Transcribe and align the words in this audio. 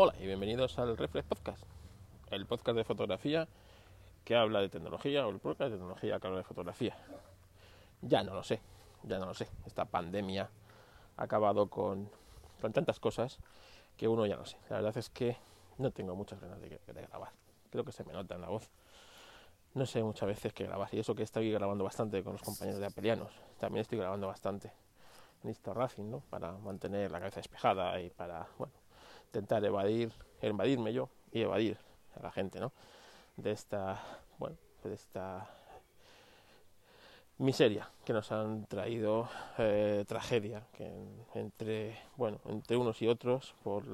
Hola 0.00 0.14
y 0.20 0.26
bienvenidos 0.26 0.78
al 0.78 0.96
Reflex 0.96 1.26
Podcast, 1.26 1.64
el 2.30 2.46
podcast 2.46 2.76
de 2.76 2.84
fotografía 2.84 3.48
que 4.24 4.36
habla 4.36 4.60
de 4.60 4.68
tecnología 4.68 5.26
o 5.26 5.30
el 5.30 5.40
podcast 5.40 5.72
de 5.72 5.76
tecnología 5.76 6.20
que 6.20 6.26
habla 6.28 6.38
de 6.38 6.44
fotografía. 6.44 6.96
Ya 8.02 8.22
no 8.22 8.32
lo 8.32 8.44
sé, 8.44 8.60
ya 9.02 9.18
no 9.18 9.26
lo 9.26 9.34
sé. 9.34 9.48
Esta 9.66 9.86
pandemia 9.86 10.50
ha 11.16 11.22
acabado 11.24 11.68
con, 11.68 12.08
con 12.60 12.72
tantas 12.72 13.00
cosas 13.00 13.40
que 13.96 14.06
uno 14.06 14.24
ya 14.24 14.36
no 14.36 14.46
sé. 14.46 14.56
La 14.70 14.76
verdad 14.76 14.96
es 14.96 15.10
que 15.10 15.36
no 15.78 15.90
tengo 15.90 16.14
muchas 16.14 16.40
ganas 16.40 16.60
de, 16.60 16.78
grabar. 16.86 17.32
Creo 17.68 17.84
que 17.84 17.90
se 17.90 18.04
me 18.04 18.12
nota 18.12 18.36
en 18.36 18.42
la 18.42 18.50
voz. 18.50 18.70
No 19.74 19.84
sé 19.84 20.04
muchas 20.04 20.28
veces 20.28 20.52
qué 20.52 20.62
grabar. 20.62 20.90
Y 20.92 21.00
eso 21.00 21.16
que 21.16 21.24
estoy 21.24 21.50
grabando 21.50 21.82
bastante 21.82 22.22
con 22.22 22.34
los 22.34 22.42
compañeros 22.42 22.78
de 22.78 22.86
Apelianos. 22.86 23.32
También 23.58 23.80
estoy 23.80 23.98
grabando 23.98 24.28
bastante 24.28 24.70
en 25.42 25.48
Insta 25.48 25.74
Racing, 25.74 26.08
¿no? 26.08 26.20
Para 26.30 26.52
mantener 26.52 27.10
la 27.10 27.18
cabeza 27.18 27.40
despejada 27.40 28.00
y 28.00 28.10
para, 28.10 28.46
bueno, 28.58 28.74
intentar 29.28 29.64
evadir, 29.64 30.12
evadirme 30.40 30.92
yo 30.92 31.08
y 31.32 31.42
evadir 31.42 31.78
a 32.16 32.22
la 32.22 32.32
gente, 32.32 32.60
¿no? 32.60 32.72
De 33.36 33.52
esta, 33.52 34.02
bueno, 34.38 34.56
de 34.84 34.94
esta 34.94 35.48
miseria 37.38 37.88
que 38.04 38.12
nos 38.12 38.32
han 38.32 38.66
traído 38.66 39.28
eh, 39.58 40.04
tragedia 40.08 40.66
que 40.72 40.90
entre 41.34 41.96
bueno 42.16 42.40
entre 42.46 42.76
unos 42.76 43.00
y 43.00 43.06
otros 43.06 43.54
por 43.62 43.84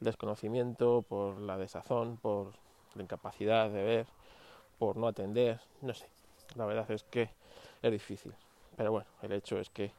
desconocimiento 0.00 1.02
por 1.02 1.40
la 1.40 1.58
desazón 1.58 2.16
por 2.16 2.54
la 2.94 3.02
incapacidad 3.02 3.68
de 3.68 3.82
ver 3.82 4.06
por 4.78 4.96
no 4.96 5.08
atender 5.08 5.60
no 5.82 5.92
sé 5.92 6.08
la 6.54 6.64
verdad 6.64 6.90
es 6.90 7.02
que 7.04 7.28
es 7.82 7.92
difícil 7.92 8.32
pero 8.78 8.92
bueno 8.92 9.08
el 9.20 9.32
hecho 9.32 9.58
es 9.58 9.68
que 9.68 9.92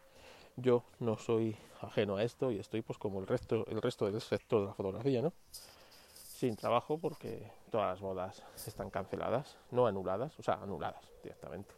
yo 0.57 0.83
no 0.99 1.17
soy 1.17 1.57
ajeno 1.81 2.17
a 2.17 2.23
esto 2.23 2.51
y 2.51 2.59
estoy 2.59 2.81
pues 2.81 2.97
como 2.97 3.19
el 3.19 3.27
resto 3.27 3.65
el 3.67 3.81
resto 3.81 4.05
del 4.05 4.21
sector 4.21 4.61
de 4.61 4.67
la 4.67 4.73
fotografía 4.73 5.21
no 5.21 5.33
sin 5.51 6.55
trabajo 6.55 6.97
porque 6.97 7.51
todas 7.71 7.87
las 7.87 8.01
bodas 8.01 8.43
están 8.65 8.89
canceladas 8.89 9.57
no 9.71 9.87
anuladas 9.87 10.37
o 10.39 10.43
sea 10.43 10.55
anuladas 10.55 11.03
directamente. 11.23 11.73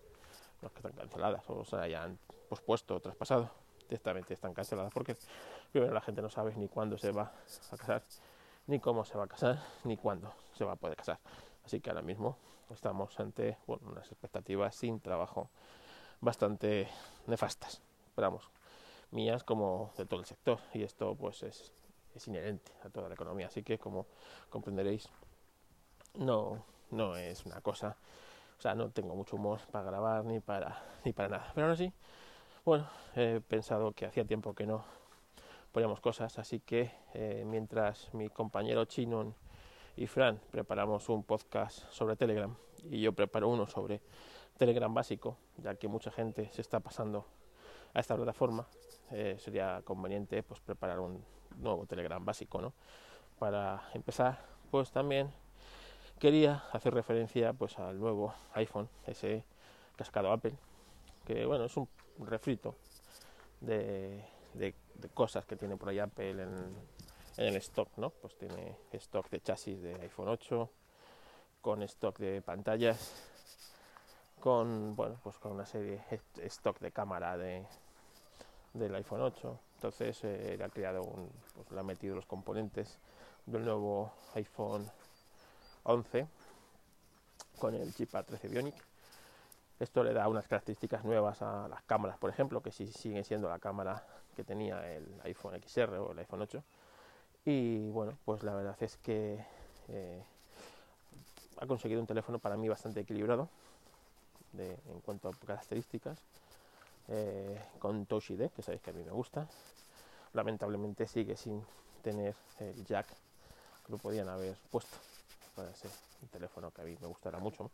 No 0.62 0.68
es 0.68 0.74
que 0.74 0.80
están 0.80 0.94
canceladas 0.94 1.44
o 1.50 1.64
se 1.64 1.76
hayan 1.76 2.18
pospuesto 2.50 2.96
o 2.96 3.00
traspasado 3.00 3.50
directamente 3.88 4.34
están 4.34 4.54
canceladas 4.54 4.92
porque 4.94 5.16
primero 5.72 5.94
la 5.94 6.02
gente 6.02 6.22
no 6.22 6.30
sabe 6.30 6.56
ni 6.56 6.68
cuándo 6.68 6.98
se 6.98 7.12
va 7.12 7.32
a 7.72 7.78
casar 7.78 8.04
ni 8.68 8.80
cómo 8.80 9.06
se 9.06 9.18
va 9.18 9.24
a 9.26 9.28
casar 9.28 9.60
ni 9.84 9.98
cuándo 9.98 10.34
se 10.54 10.66
va 10.66 10.74
a 10.74 10.76
poder 10.76 10.98
casar. 10.98 11.20
Así 11.64 11.80
que 11.80 11.90
ahora 11.90 12.02
mismo 12.02 12.38
estamos 12.70 13.18
ante 13.20 13.58
unas 13.68 14.12
expectativas 14.12 14.76
sin 14.76 15.00
trabajo 15.00 15.50
bastante 16.20 16.90
nefastas. 17.28 17.82
Esperamos 18.08 18.50
mías 19.12 19.44
como 19.44 19.92
de 19.98 20.06
todo 20.06 20.20
el 20.20 20.26
sector 20.26 20.60
y 20.74 20.84
esto 20.84 21.16
pues 21.16 21.44
es, 21.44 21.72
es 22.16 22.28
inherente 22.28 22.72
a 22.84 22.90
toda 22.90 23.08
la 23.08 23.16
economía 23.16 23.48
así 23.48 23.64
que 23.64 23.78
como 23.78 24.06
comprenderéis 24.50 25.10
no 26.16 26.64
no 26.92 27.16
es 27.16 27.46
una 27.46 27.62
cosa 27.62 27.98
o 28.58 28.62
sea 28.62 28.76
no 28.76 28.90
tengo 28.90 29.16
mucho 29.16 29.36
humor 29.36 29.60
para 29.72 29.86
grabar 29.86 30.26
ni 30.26 30.40
para 30.40 30.84
ni 31.06 31.14
para 31.14 31.30
nada 31.30 31.52
pero 31.54 31.68
ahora 31.68 31.78
sí 31.78 31.92
bueno 32.66 32.88
he 33.16 33.42
pensado 33.42 33.92
que 33.94 34.06
hacía 34.06 34.26
tiempo 34.26 34.54
que 34.54 34.66
no 34.66 34.84
poníamos 35.72 36.00
cosas 36.02 36.38
así 36.40 36.60
que 36.60 36.92
eh, 37.14 37.44
mientras 37.46 38.14
mi 38.14 38.30
compañero 38.30 38.86
Chinon 38.86 39.36
y 39.96 40.08
Fran 40.08 40.40
preparamos 40.52 41.08
un 41.10 41.24
podcast 41.24 41.90
sobre 41.92 42.16
Telegram 42.16 42.56
y 42.90 43.02
yo 43.02 43.14
preparo 43.14 43.50
uno 43.50 43.68
sobre 43.68 44.02
Telegram 44.58 44.94
básico 44.94 45.38
ya 45.58 45.76
que 45.76 45.88
mucha 45.88 46.12
gente 46.12 46.50
se 46.52 46.62
está 46.62 46.80
pasando 46.80 47.26
a 47.94 48.00
esta 48.00 48.16
plataforma 48.16 48.66
eh, 49.12 49.38
sería 49.40 49.82
conveniente 49.84 50.44
pues 50.44 50.60
preparar 50.60 51.00
un 51.00 51.24
nuevo 51.58 51.86
Telegram 51.86 52.24
básico, 52.24 52.62
¿no? 52.62 52.74
Para 53.40 53.90
empezar, 53.94 54.40
pues 54.72 54.92
también 54.92 55.32
quería 56.20 56.64
hacer 56.72 56.94
referencia 56.94 57.54
pues 57.54 57.78
al 57.80 58.00
nuevo 58.00 58.34
iPhone 58.54 58.90
ese 59.06 59.44
cascado 59.96 60.32
Apple, 60.32 60.54
que 61.26 61.46
bueno, 61.46 61.66
es 61.66 61.78
un 61.78 61.88
refrito 62.20 62.76
de, 63.62 64.24
de, 64.54 64.74
cosas 65.14 65.46
que 65.46 65.56
tiene 65.56 65.78
por 65.78 65.90
ahí 65.90 66.00
Apple 66.00 66.32
en, 66.44 66.76
en 67.38 67.46
el 67.46 67.56
stock, 67.58 67.90
¿no? 67.98 68.10
Pues 68.10 68.36
tiene 68.38 68.78
stock 68.94 69.30
de 69.30 69.42
chasis 69.42 69.82
de 69.82 69.96
iPhone 70.02 70.28
8, 70.28 70.70
con 71.62 71.84
stock 71.84 72.18
de 72.18 72.42
pantallas, 72.42 73.27
con 74.40 74.96
bueno, 74.96 75.20
pues 75.24 75.38
con 75.38 75.54
una 75.54 75.66
serie 75.66 76.04
stock 76.44 76.80
de 76.80 76.92
cámara 76.92 77.38
de 77.38 77.66
del 78.74 78.96
iPhone 78.96 79.22
8. 79.22 79.60
Entonces 79.76 80.24
eh, 80.24 80.56
le 80.58 80.64
ha 80.64 80.70
creado 80.70 81.02
pues, 81.56 81.72
le 81.72 81.80
ha 81.80 81.84
metido 81.84 82.16
los 82.16 82.26
componentes 82.26 83.00
del 83.46 83.66
nuevo 83.66 84.12
iPhone 84.36 84.90
11 85.84 86.28
con 87.60 87.74
el 87.76 87.94
chip 87.94 88.14
A13 88.14 88.50
Bionic. 88.50 88.76
Esto 89.80 90.04
le 90.04 90.14
da 90.14 90.28
unas 90.28 90.48
características 90.48 91.06
nuevas 91.06 91.42
a 91.42 91.68
las 91.68 91.84
cámaras, 91.84 92.18
por 92.18 92.30
ejemplo, 92.30 92.62
que 92.62 92.72
sí 92.72 92.88
sigue 92.88 93.24
siendo 93.24 93.48
la 93.48 93.60
cámara 93.60 94.06
que 94.36 94.44
tenía 94.44 94.92
el 94.92 95.06
iPhone 95.24 95.60
XR 95.62 95.96
o 95.98 96.12
el 96.12 96.20
iPhone 96.20 96.42
8. 96.42 96.64
Y 97.46 97.90
bueno, 97.92 98.18
pues 98.26 98.44
la 98.44 98.54
verdad 98.54 98.76
es 98.82 98.98
que 98.98 99.44
eh, 99.88 100.24
ha 101.60 101.68
conseguido 101.68 102.02
un 102.02 102.08
teléfono 102.08 102.40
para 102.40 102.58
mí 102.58 102.68
bastante 102.68 103.02
equilibrado 103.02 103.50
en 104.54 105.02
cuanto 105.02 105.30
a 105.30 105.34
características 105.34 106.18
eh, 107.10 107.62
con 107.80 108.06
Touch 108.06 108.32
ID, 108.32 108.50
que 108.50 108.62
sabéis 108.62 108.82
que 108.82 108.90
a 108.90 108.94
mí 108.94 109.04
me 109.04 109.12
gusta. 109.12 109.48
Lamentablemente 110.34 111.08
sigue 111.08 111.38
sin 111.38 111.64
tener 112.02 112.36
el 112.60 112.86
jack 112.86 113.08
lo 113.90 113.98
podían 113.98 114.28
haber 114.30 114.56
puesto 114.70 114.98
para 115.56 115.70
un 115.70 116.28
teléfono 116.30 116.72
que 116.72 116.82
a 116.82 116.84
mí 116.84 116.98
me 117.00 117.08
gustará 117.08 117.40
mucho. 117.40 117.72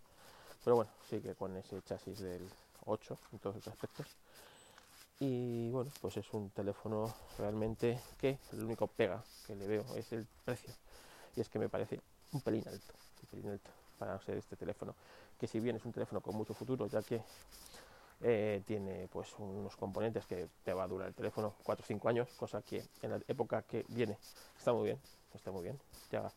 Pero 0.63 0.78
bueno, 0.78 0.91
sigue 1.09 1.35
con 1.35 1.56
ese 1.57 1.81
chasis 1.81 2.19
del 2.19 2.47
8 2.85 3.17
en 3.33 3.39
todos 3.39 3.56
los 3.57 3.67
aspectos. 3.67 4.07
Y 5.19 5.69
bueno, 5.72 5.91
pues 6.01 6.17
es 6.17 6.33
un 6.33 6.50
teléfono 6.51 7.13
realmente 7.38 8.00
que 8.19 8.38
el 8.51 8.63
único 8.63 8.88
pega 8.88 9.23
que 9.45 9.56
le 9.56 9.67
veo 9.67 9.85
es 9.95 10.12
el 10.13 10.28
precio. 10.45 10.73
Y 11.35 11.41
es 11.41 11.50
que 11.50 11.59
me 11.59 11.69
parece 11.69 12.00
un 12.31 12.41
pelín 12.41 12.67
alto 12.67 12.94
para 14.03 14.19
ser 14.19 14.37
este 14.37 14.57
teléfono. 14.57 14.95
Que 15.39 15.47
si 15.47 15.61
bien 15.61 15.77
es 15.77 15.85
un 15.85 15.93
teléfono 15.93 16.19
con 16.19 16.35
mucho 16.35 16.53
futuro, 16.53 16.87
ya 16.87 17.01
que 17.01 17.21
eh, 18.21 18.61
tiene 18.65 19.07
pues 19.07 19.33
unos 19.39 19.77
componentes 19.77 20.25
que 20.25 20.49
te 20.63 20.73
va 20.73 20.83
a 20.83 20.87
durar 20.87 21.07
el 21.07 21.13
teléfono 21.13 21.55
4 21.63 21.83
o 21.83 21.87
5 21.87 22.09
años, 22.09 22.27
cosa 22.35 22.61
que 22.61 22.83
en 23.01 23.11
la 23.11 23.19
época 23.27 23.61
que 23.61 23.85
viene 23.87 24.17
está 24.57 24.73
muy 24.73 24.85
bien, 24.85 24.99
está 25.33 25.51
muy 25.51 25.63
bien. 25.63 25.79
Ya 26.11 26.29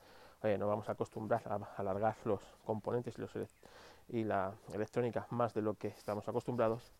nos 0.59 0.69
vamos 0.69 0.89
a 0.89 0.93
acostumbrar 0.93 1.43
a 1.47 1.57
alargar 1.77 2.17
los 2.25 2.41
componentes 2.65 3.17
y 4.09 4.23
la 4.23 4.55
electrónica 4.73 5.27
más 5.31 5.53
de 5.53 5.63
lo 5.63 5.75
que 5.75 5.89
estamos 5.89 6.29
acostumbrados. 6.29 6.93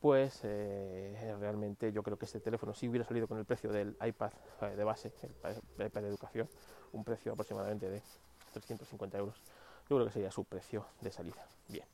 Pues 0.00 0.40
eh, 0.42 1.36
realmente 1.38 1.92
yo 1.92 2.02
creo 2.02 2.16
que 2.16 2.24
este 2.24 2.40
teléfono, 2.40 2.72
si 2.72 2.88
hubiera 2.88 3.04
salido 3.04 3.28
con 3.28 3.38
el 3.38 3.44
precio 3.44 3.70
del 3.70 3.94
iPad 4.02 4.32
eh, 4.62 4.74
de 4.74 4.84
base, 4.84 5.12
el 5.78 5.86
iPad 5.86 6.00
de 6.00 6.08
educación, 6.08 6.48
un 6.92 7.04
precio 7.04 7.32
aproximadamente 7.32 7.90
de 7.90 8.02
350 8.52 9.18
euros, 9.18 9.36
yo 9.92 9.96
creo 9.96 10.06
que 10.06 10.12
sería 10.14 10.30
su 10.30 10.44
precio 10.44 10.86
de 11.02 11.12
salida. 11.12 11.44
Bien. 11.68 11.84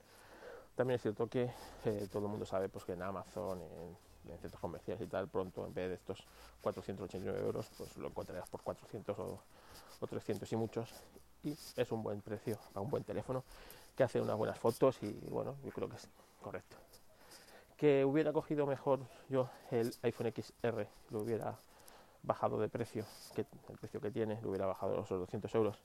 También 0.77 0.97
es 0.97 1.03
cierto 1.03 1.27
que 1.27 1.51
eh, 1.85 2.09
todo 2.13 2.27
el 2.27 2.31
mundo 2.31 2.47
sabe 2.47 2.69
pues, 2.69 2.85
que 2.85 2.93
en 2.93 3.03
Amazon, 3.03 3.61
en, 3.61 4.33
en, 4.33 4.39
centros 4.39 4.61
comerciales 4.61 5.03
y 5.03 5.07
tal, 5.07 5.27
pronto 5.27 5.67
en 5.67 5.75
vez 5.75 5.89
de 5.89 5.95
estos 5.97 6.25
489 6.63 7.41
euros, 7.41 7.69
pues 7.77 7.97
lo 7.97 8.07
encontrarás 8.07 8.49
por 8.49 8.63
400 8.63 9.19
o, 9.19 9.41
o 10.01 10.07
300 10.07 10.53
y 10.53 10.57
muchos. 10.57 10.91
Y 11.43 11.57
es 11.77 11.93
un 11.93 12.03
buen 12.05 12.21
precio 12.21 12.57
para 12.73 12.83
un 12.83 12.91
buen 12.91 13.03
teléfono 13.03 13.43
que 13.97 14.05
hace 14.05 14.21
unas 14.21 14.37
buenas 14.37 14.59
fotos 14.59 15.03
y 15.03 15.11
bueno, 15.29 15.57
yo 15.65 15.73
creo 15.73 15.89
que 15.89 15.97
es 15.97 16.09
correcto. 16.41 16.77
Que 17.77 18.05
hubiera 18.05 18.33
cogido 18.33 18.65
mejor 18.65 19.01
yo 19.29 19.51
el 19.73 19.93
iPhone 20.03 20.33
XR, 20.33 20.87
lo 21.11 21.21
hubiera 21.21 21.57
bajado 22.23 22.61
de 22.61 22.69
precio, 22.69 23.05
que 23.35 23.45
el 23.69 23.79
precio 23.79 24.01
que 24.01 24.13
tiene, 24.13 24.41
lo 24.43 24.51
hubiera 24.51 24.67
bajado 24.67 24.97
los 24.97 25.09
200 25.09 25.53
euros 25.57 25.79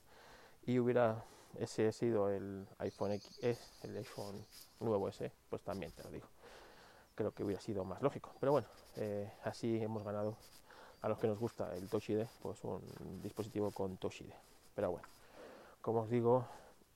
y 0.66 0.78
hubiera 0.78 1.24
ese 1.58 1.88
ha 1.88 1.92
sido 1.92 2.30
el 2.30 2.66
iPhone 2.78 3.12
X, 3.12 3.40
el 3.82 3.96
iPhone 3.96 4.44
nuevo 4.80 5.08
ese, 5.08 5.32
pues 5.48 5.62
también 5.62 5.92
te 5.92 6.02
lo 6.02 6.10
digo. 6.10 6.26
Creo 7.14 7.32
que 7.32 7.44
hubiera 7.44 7.60
sido 7.60 7.84
más 7.84 8.02
lógico. 8.02 8.32
Pero 8.40 8.52
bueno, 8.52 8.66
eh, 8.96 9.32
así 9.44 9.80
hemos 9.82 10.02
ganado 10.04 10.36
a 11.02 11.08
los 11.08 11.18
que 11.18 11.26
nos 11.26 11.38
gusta 11.38 11.74
el 11.76 11.88
Touch 11.88 12.10
ID, 12.10 12.24
pues 12.42 12.62
un 12.64 12.82
dispositivo 13.22 13.70
con 13.70 13.96
Touch 13.98 14.22
ID. 14.22 14.32
Pero 14.74 14.90
bueno, 14.90 15.06
como 15.80 16.00
os 16.00 16.10
digo, 16.10 16.46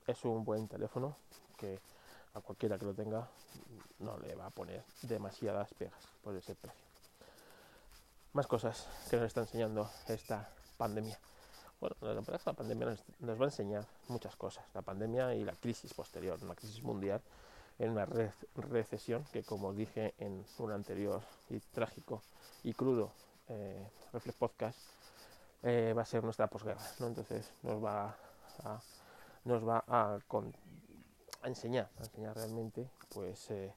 es 0.07 0.25
un 0.25 0.45
buen 0.45 0.67
teléfono 0.67 1.17
que 1.57 1.79
a 2.35 2.41
cualquiera 2.41 2.79
que 2.79 2.87
lo 2.87 2.95
tenga 2.95 3.29
no 3.99 4.19
le 4.19 4.35
va 4.35 4.47
a 4.47 4.51
poner 4.51 4.83
demasiadas 5.03 5.73
pegas 5.75 6.03
por 6.23 6.35
ese 6.35 6.55
precio. 6.55 6.87
Más 8.33 8.47
cosas 8.47 8.87
que 9.11 9.17
nos 9.17 9.27
está 9.27 9.41
enseñando 9.41 9.91
esta 10.07 10.51
pandemia. 10.77 11.19
Bueno, 11.81 11.97
la 12.01 12.15
verdad 12.15 12.41
la 12.45 12.53
pandemia 12.55 12.97
nos, 13.21 13.41
va 13.41 13.45
a 13.45 13.49
enseñar 13.49 13.87
muchas 14.09 14.35
cosas. 14.35 14.65
La 14.75 14.83
pandemia 14.83 15.35
y 15.35 15.45
la 15.45 15.53
crisis 15.53 15.95
posterior, 15.95 16.39
una 16.43 16.55
crisis 16.55 16.83
mundial 16.83 17.21
en 17.79 17.91
una 17.91 18.05
re 18.05 18.33
recesión 18.57 19.25
que, 19.33 19.45
como 19.45 19.73
dije 19.73 20.15
en 20.19 20.45
un 20.59 20.73
anterior 20.73 21.23
y 21.49 21.61
trágico 21.61 22.23
y 22.65 22.75
crudo 22.75 23.13
eh, 23.49 23.89
Reflex 24.13 24.37
Podcast, 24.37 24.79
eh, 25.63 25.95
va 25.97 26.03
a 26.03 26.05
ser 26.05 26.25
nuestra 26.25 26.49
posguerra, 26.49 26.83
¿no? 26.99 27.07
Entonces 27.07 27.53
nos 27.63 27.83
va 27.83 28.17
a, 28.65 28.81
nos 29.45 29.67
va 29.67 29.85
a, 29.87 30.19
enseñar, 31.45 31.89
a 31.99 32.03
enseñar 32.03 32.35
realmente, 32.35 32.89
pues, 33.15 33.51
eh, 33.53 33.73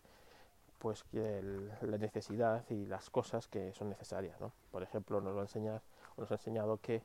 pues 0.80 1.04
que 1.04 1.42
la 1.82 1.98
necesidad 2.00 2.66
y 2.72 2.88
las 2.88 3.12
cosas 3.12 3.48
que 3.48 3.74
son 3.74 3.90
necesarias, 3.90 4.42
¿no? 4.42 4.52
Por 4.72 4.82
ejemplo, 4.82 5.22
nos 5.22 5.36
va 5.36 5.42
a 5.42 5.44
enseñar, 5.44 5.82
nos 6.18 6.32
ha 6.32 6.36
enseñado 6.36 6.78
que 6.78 7.04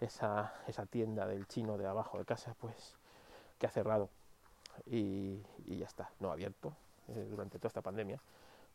esa, 0.00 0.54
esa 0.66 0.86
tienda 0.86 1.26
del 1.26 1.46
chino 1.46 1.78
de 1.78 1.86
abajo 1.86 2.18
de 2.18 2.24
casa, 2.24 2.54
pues, 2.60 2.94
que 3.58 3.66
ha 3.66 3.70
cerrado. 3.70 4.10
Y, 4.86 5.42
ya 5.66 5.86
está, 5.86 6.10
no 6.20 6.30
ha 6.30 6.32
abierto 6.32 6.74
eh, 7.08 7.26
durante 7.30 7.58
toda 7.58 7.68
esta 7.68 7.82
pandemia. 7.82 8.20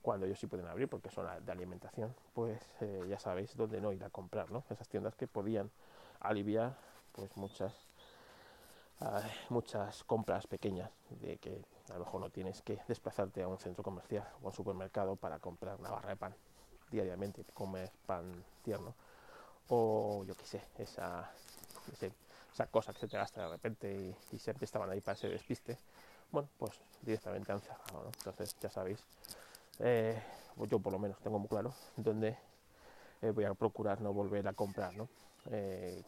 Cuando 0.02 0.26
ellos 0.26 0.40
sí 0.40 0.48
pueden 0.48 0.68
abrir 0.68 0.88
porque 0.88 1.10
son 1.10 1.28
de 1.46 1.52
alimentación, 1.52 2.16
pues 2.34 2.62
eh, 2.80 3.06
ya 3.10 3.20
sabéis 3.20 3.56
dónde 3.58 3.82
no 3.82 3.92
ir 3.92 4.04
a 4.04 4.10
comprar, 4.10 4.50
¿no? 4.50 4.64
Esas 4.70 4.88
tiendas 4.88 5.16
que 5.16 5.28
podían 5.28 5.70
aliviar 6.22 6.78
pues 7.12 7.36
muchas 7.36 7.74
muchas 9.50 10.04
compras 10.04 10.46
pequeñas 10.46 10.92
de 11.22 11.38
que 11.38 11.64
a 11.90 11.94
lo 11.94 12.00
mejor 12.00 12.20
no 12.20 12.30
tienes 12.30 12.62
que 12.62 12.82
desplazarte 12.88 13.42
a 13.42 13.48
un 13.48 13.58
centro 13.58 13.82
comercial 13.82 14.28
o 14.42 14.48
a 14.48 14.50
un 14.50 14.54
supermercado 14.54 15.16
para 15.16 15.40
comprar 15.40 15.80
una 15.80 15.90
barra 15.90 16.10
de 16.10 16.16
pan 16.18 16.36
diariamente, 16.92 17.46
comer 17.54 17.92
pan 18.06 18.44
tierno 18.62 18.94
o 19.70 20.24
yo 20.26 20.36
qué 20.36 20.46
sé, 20.46 20.62
esa, 20.78 21.32
esa 22.54 22.68
cosa 22.68 22.94
que 22.94 23.00
se 23.00 23.08
te 23.08 23.18
gasta 23.18 23.44
de 23.44 23.50
repente 23.50 24.16
y, 24.32 24.40
siempre 24.40 24.66
estaban 24.66 24.90
ahí 24.90 25.02
para 25.02 25.18
ese 25.18 25.30
despiste, 25.30 25.78
bueno, 26.32 26.50
pues 26.58 26.80
directamente 27.02 27.52
han 27.52 27.62
cerrado, 27.62 28.04
¿no? 28.04 28.12
Entonces 28.18 28.56
ya 28.62 28.70
sabéis 28.70 29.04
eh, 29.80 30.22
yo 30.70 30.80
por 30.80 30.92
lo 30.92 31.00
menos 31.00 31.18
tengo 31.20 31.40
muy 31.40 31.48
claro, 31.48 31.74
donde 31.96 32.38
eh, 33.22 33.32
voy 33.32 33.46
a 33.46 33.54
procurar 33.54 34.02
no 34.02 34.12
volver 34.12 34.48
a 34.48 34.54
comprar, 34.54 34.94
¿no? 34.94 35.08
Eh, 35.52 36.04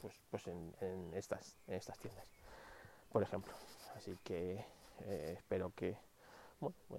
pues, 0.00 0.14
pues 0.30 0.46
en, 0.48 1.12
estas, 1.14 1.56
en 1.68 1.74
estas 1.74 1.96
tiendas, 1.98 2.26
por 3.12 3.22
ejemplo. 3.22 3.52
Así 3.94 4.18
que 4.24 4.64
espero 5.06 5.72
que 5.74 5.96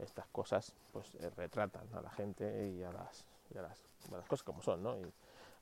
estas 0.01 0.27
cosas 0.27 0.71
pues 0.94 1.11
retratan 1.35 1.88
a 1.94 2.01
la 2.01 2.11
gente 2.11 2.67
y 2.67 2.83
a 2.83 2.91
las, 2.91 3.25
las, 3.53 4.25
cosas 4.27 4.44
como 4.44 4.61
son, 4.61 4.81
¿no? 4.83 4.97
Y 4.97 5.13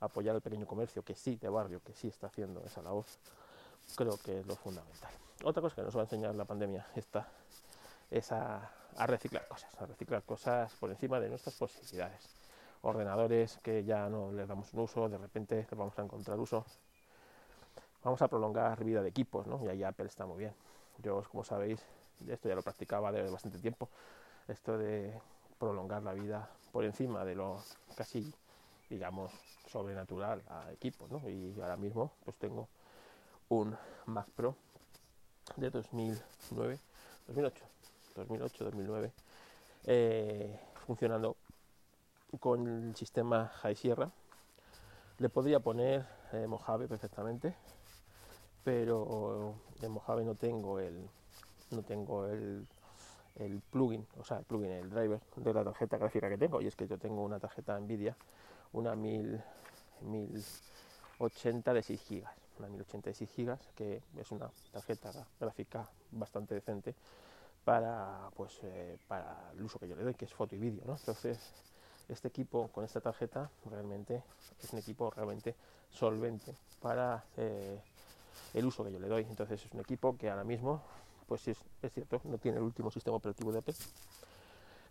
apoyar 0.06 0.36
al 0.36 0.42
pequeño 0.42 0.66
comercio 0.66 1.04
que 1.04 1.16
sí, 1.16 1.36
de 1.38 1.50
barrio, 1.50 1.82
que 1.84 1.94
sí 1.94 2.08
está 2.08 2.28
haciendo 2.28 2.64
esa 2.66 2.82
labor, 2.82 3.06
creo 3.96 4.18
que 4.18 4.40
es 4.40 4.46
lo 4.46 4.56
fundamental. 4.56 5.12
Otra 5.44 5.62
cosa 5.62 5.76
que 5.76 5.82
nos 5.84 5.96
va 5.96 6.02
a 6.02 6.04
enseñar 6.04 6.36
la 6.36 6.46
pandemia 6.46 6.88
esta 6.96 7.28
es 8.10 8.32
a, 8.32 8.72
reciclar 9.06 9.48
cosas, 9.48 9.82
a 9.82 9.86
reciclar 9.86 10.24
cosas 10.24 10.74
por 10.76 10.90
encima 10.90 11.20
de 11.20 11.30
nuestras 11.30 11.56
posibilidades. 11.56 12.30
Ordenadores 12.82 13.60
que 13.64 13.84
ya 13.84 14.10
no 14.10 14.32
les 14.32 14.48
damos 14.48 14.74
un 14.74 14.82
uso, 14.82 15.10
de 15.10 15.18
repente 15.18 15.56
les 15.56 15.78
vamos 15.78 15.98
a 15.98 16.04
encontrar 16.04 16.40
uso. 16.40 16.66
Vamos 18.04 18.22
a 18.22 18.28
prolongar 18.28 18.84
vida 18.84 19.02
de 19.02 19.10
equipos, 19.10 19.48
¿no? 19.48 19.64
Y 19.66 19.68
ahí 19.68 19.84
Apple 19.84 20.06
está 20.06 20.26
muy 20.26 20.38
bien. 20.38 20.54
Yo, 21.00 21.24
como 21.32 21.44
sabéis, 21.44 21.84
esto 22.28 22.48
ya 22.48 22.56
lo 22.56 22.62
practicaba 22.62 23.12
desde 23.12 23.32
bastante 23.32 23.58
tiempo, 23.60 23.90
esto 24.48 24.78
de 24.78 25.20
prolongar 25.58 26.04
la 26.04 26.14
vida 26.14 26.50
por 26.72 26.86
encima 26.86 27.26
de 27.26 27.36
lo 27.36 27.62
casi, 27.96 28.34
digamos, 28.90 29.32
sobrenatural 29.68 30.42
a 30.50 30.72
equipos, 30.72 31.10
¿no? 31.12 31.28
Y 31.30 31.54
ahora 31.62 31.78
mismo, 31.78 32.12
pues 32.24 32.38
tengo 32.38 32.68
un 33.50 33.76
Mac 34.06 34.28
Pro 34.36 34.56
de 35.56 35.70
2009, 35.70 36.80
2008, 37.28 37.66
2008-2009, 38.16 39.12
eh, 39.86 40.60
funcionando 40.86 41.36
con 42.40 42.68
el 42.68 42.96
sistema 42.96 43.48
High 43.48 43.76
Sierra. 43.76 44.12
Le 45.20 45.30
podría 45.30 45.60
poner 45.60 46.06
eh, 46.34 46.48
Mojave 46.48 46.88
perfectamente, 46.88 47.56
pero 48.64 49.56
en 49.82 49.92
Mojave 49.92 50.26
no 50.26 50.36
tengo 50.36 50.80
el 50.80 51.08
no 51.72 51.84
tengo 51.84 52.28
el, 52.28 52.68
el 53.36 53.62
plugin, 53.72 54.06
o 54.18 54.24
sea, 54.24 54.38
el 54.40 54.46
plugin, 54.46 54.72
el 54.72 54.90
driver 54.90 55.20
de 55.36 55.54
la 55.54 55.64
tarjeta 55.64 55.98
gráfica 55.98 56.30
que 56.30 56.38
tengo, 56.38 56.62
y 56.62 56.68
es 56.68 56.76
que 56.76 56.88
yo 56.88 56.98
tengo 56.98 57.24
una 57.24 57.40
tarjeta 57.40 57.80
Nvidia, 57.80 58.16
una 58.76 58.94
1000, 58.94 59.42
1080 60.02 61.74
de 61.74 61.84
6 61.84 62.02
GB, 62.10 62.24
una 62.60 62.68
1080 62.68 63.10
de 63.10 63.14
6 63.14 63.30
GB, 63.38 63.58
que 63.76 64.02
es 64.18 64.32
una 64.32 64.50
tarjeta 64.72 65.12
gráfica 65.40 65.90
bastante 66.12 66.56
decente 66.56 66.94
para, 67.64 68.30
pues, 68.36 68.60
eh, 68.64 68.98
para 69.08 69.52
el 69.54 69.64
uso 69.64 69.80
que 69.80 69.88
yo 69.88 69.96
le 69.96 70.04
doy, 70.04 70.14
que 70.14 70.26
es 70.26 70.34
foto 70.34 70.56
y 70.56 70.60
vídeo. 70.60 70.84
¿no? 70.86 70.98
Entonces, 70.98 71.40
este 72.10 72.28
equipo 72.28 72.68
con 72.68 72.84
esta 72.84 73.00
tarjeta 73.00 73.50
realmente 73.72 74.22
es 74.62 74.74
un 74.74 74.80
equipo 74.80 75.10
realmente 75.10 75.56
solvente 75.90 76.54
para 76.82 77.24
eh, 77.38 77.80
el 78.54 78.66
uso 78.66 78.84
que 78.84 78.92
yo 78.92 79.00
le 79.00 79.08
doy. 79.08 79.24
Entonces, 79.24 79.66
es 79.66 79.72
un 79.72 79.80
equipo 79.80 80.18
que 80.18 80.30
ahora 80.30 80.44
mismo, 80.44 80.82
pues 81.28 81.48
es, 81.48 81.58
es 81.82 81.94
cierto, 81.94 82.20
no 82.26 82.38
tiene 82.38 82.58
el 82.58 82.64
último 82.64 82.92
sistema 82.92 83.16
operativo 83.16 83.54
de 83.54 83.60
Apple. 83.60 83.76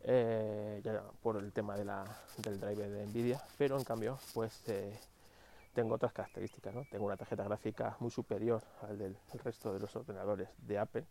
Eh, 0.06 0.81
ya 0.85 1.03
por 1.23 1.37
el 1.39 1.51
tema 1.53 1.77
del 1.77 2.61
driver 2.61 2.91
de 2.91 3.06
Nvidia, 3.06 3.43
pero 3.56 3.79
en 3.79 3.85
cambio, 3.85 4.19
pues 4.35 4.62
tengo 5.73 5.95
otras 5.95 6.12
características. 6.12 6.75
Tengo 6.91 7.06
una 7.06 7.17
tarjeta 7.17 7.45
gráfica 7.45 7.97
muy 8.01 8.11
superior 8.11 8.62
al 8.83 8.99
del 8.99 9.17
resto 9.43 9.73
de 9.73 9.81
los 9.81 9.97
ordenadores 9.97 10.49
de 10.59 10.79
Apple 10.79 11.06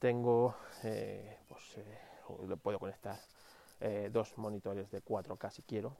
tengo, 0.00 0.56
eh, 0.82 1.38
pues 1.46 1.76
eh, 1.76 1.98
le 2.48 2.56
puedo 2.56 2.78
conectar 2.78 3.20
eh, 3.80 4.08
dos 4.10 4.36
monitores 4.38 4.90
de 4.90 5.02
4K 5.04 5.50
si 5.50 5.62
quiero, 5.62 5.94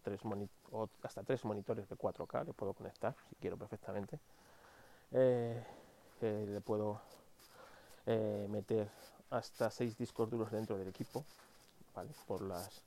hasta 1.03 1.23
tres 1.23 1.45
monitores 1.45 1.89
de 1.89 1.97
4K 1.97 2.47
le 2.47 2.53
puedo 2.55 2.73
conectar 2.73 3.15
si 3.29 3.37
quiero 3.37 3.57
perfectamente. 3.57 4.19
le 5.13 6.61
puedo 6.65 7.01
meter 8.49 8.89
hasta 9.31 9.71
seis 9.71 9.97
discos 9.97 10.31
duros 10.31 10.51
dentro 10.51 10.79
del 10.79 10.89
equipo, 10.89 11.25
por 12.27 12.43
las 12.43 12.83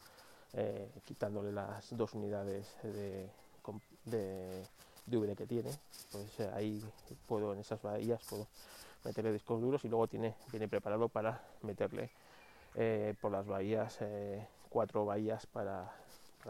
quitándole 1.05 1.51
las 1.51 1.97
dos 1.97 2.13
unidades 2.13 2.67
de, 2.83 3.27
de 4.05 5.35
que 5.35 5.47
tiene, 5.47 5.71
pues 6.11 6.39
ahí 6.53 6.83
puedo 7.27 7.53
en 7.53 7.59
esas 7.59 7.81
bahías 7.81 8.21
puedo 8.29 8.47
meterle 9.03 9.33
discos 9.33 9.61
duros 9.61 9.83
y 9.83 9.89
luego 9.89 10.07
tiene, 10.07 10.35
viene 10.51 10.67
preparado 10.67 11.09
para 11.09 11.41
meterle 11.61 12.09
eh, 12.75 13.13
por 13.21 13.31
las 13.31 13.45
bahías, 13.45 13.97
eh, 14.01 14.47
cuatro 14.69 15.05
bahías 15.05 15.45
para, 15.45 15.91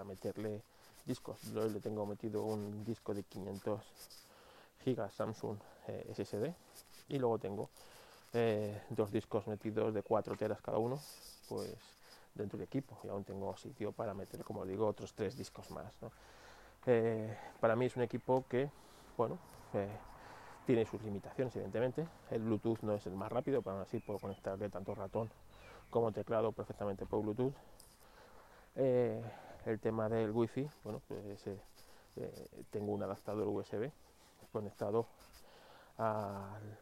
meterle 0.06 0.62
discos. 1.06 1.39
Yo 1.54 1.68
le 1.68 1.80
tengo 1.80 2.06
metido 2.06 2.44
un 2.44 2.83
disco 2.83 3.13
de 3.13 3.24
500 3.24 3.81
gigas 4.83 5.13
Samsung 5.13 5.58
eh, 5.88 6.13
SSD 6.15 6.53
y 7.10 7.20
luego 7.20 7.38
tengo 7.38 7.70
dos 8.89 9.12
discos 9.12 9.46
metidos 9.46 9.93
de 9.93 10.01
4 10.01 10.36
teras 10.36 10.60
cada 10.60 10.79
uno, 10.79 11.00
pues 11.48 11.75
dentro 12.35 12.57
del 12.57 12.65
equipo 12.65 12.97
y 13.03 13.07
aún 13.07 13.23
tengo 13.23 13.55
sitio 13.57 13.91
para 13.91 14.13
meter, 14.13 14.43
como 14.43 14.65
digo, 14.65 14.87
otros 14.87 15.13
tres 15.13 15.37
discos 15.37 15.69
más. 15.71 15.93
para 17.59 17.75
mí 17.75 17.85
es 17.85 17.95
un 17.95 18.03
equipo 18.03 18.45
que, 18.49 18.69
bueno, 19.17 19.37
tiene 20.65 20.85
sus 20.85 21.01
limitaciones, 21.03 21.55
evidentemente. 21.55 22.07
El 22.29 22.41
Bluetooth 22.41 22.81
no 22.81 22.93
es 22.93 23.05
el 23.05 23.13
más 23.13 23.31
rápido, 23.31 23.61
pero 23.61 23.75
aún 23.75 23.81
así 23.83 23.99
puedo 23.99 24.19
conectarle 24.19 24.69
tanto 24.69 24.95
ratón 24.95 25.29
como 25.89 26.11
teclado 26.11 26.51
perfectamente 26.51 27.05
por 27.05 27.21
Bluetooth. 27.21 27.53
Eh, 28.75 29.21
el 29.65 29.79
tema 29.79 30.09
del 30.09 30.31
Wi-Fi, 30.31 30.67
bueno, 30.83 31.01
pues 31.07 31.47
eh, 31.47 31.59
eh, 32.15 32.65
tengo 32.71 32.93
un 32.93 33.03
adaptador 33.03 33.47
USB 33.47 33.91
conectado 34.51 35.05
al, 35.97 36.77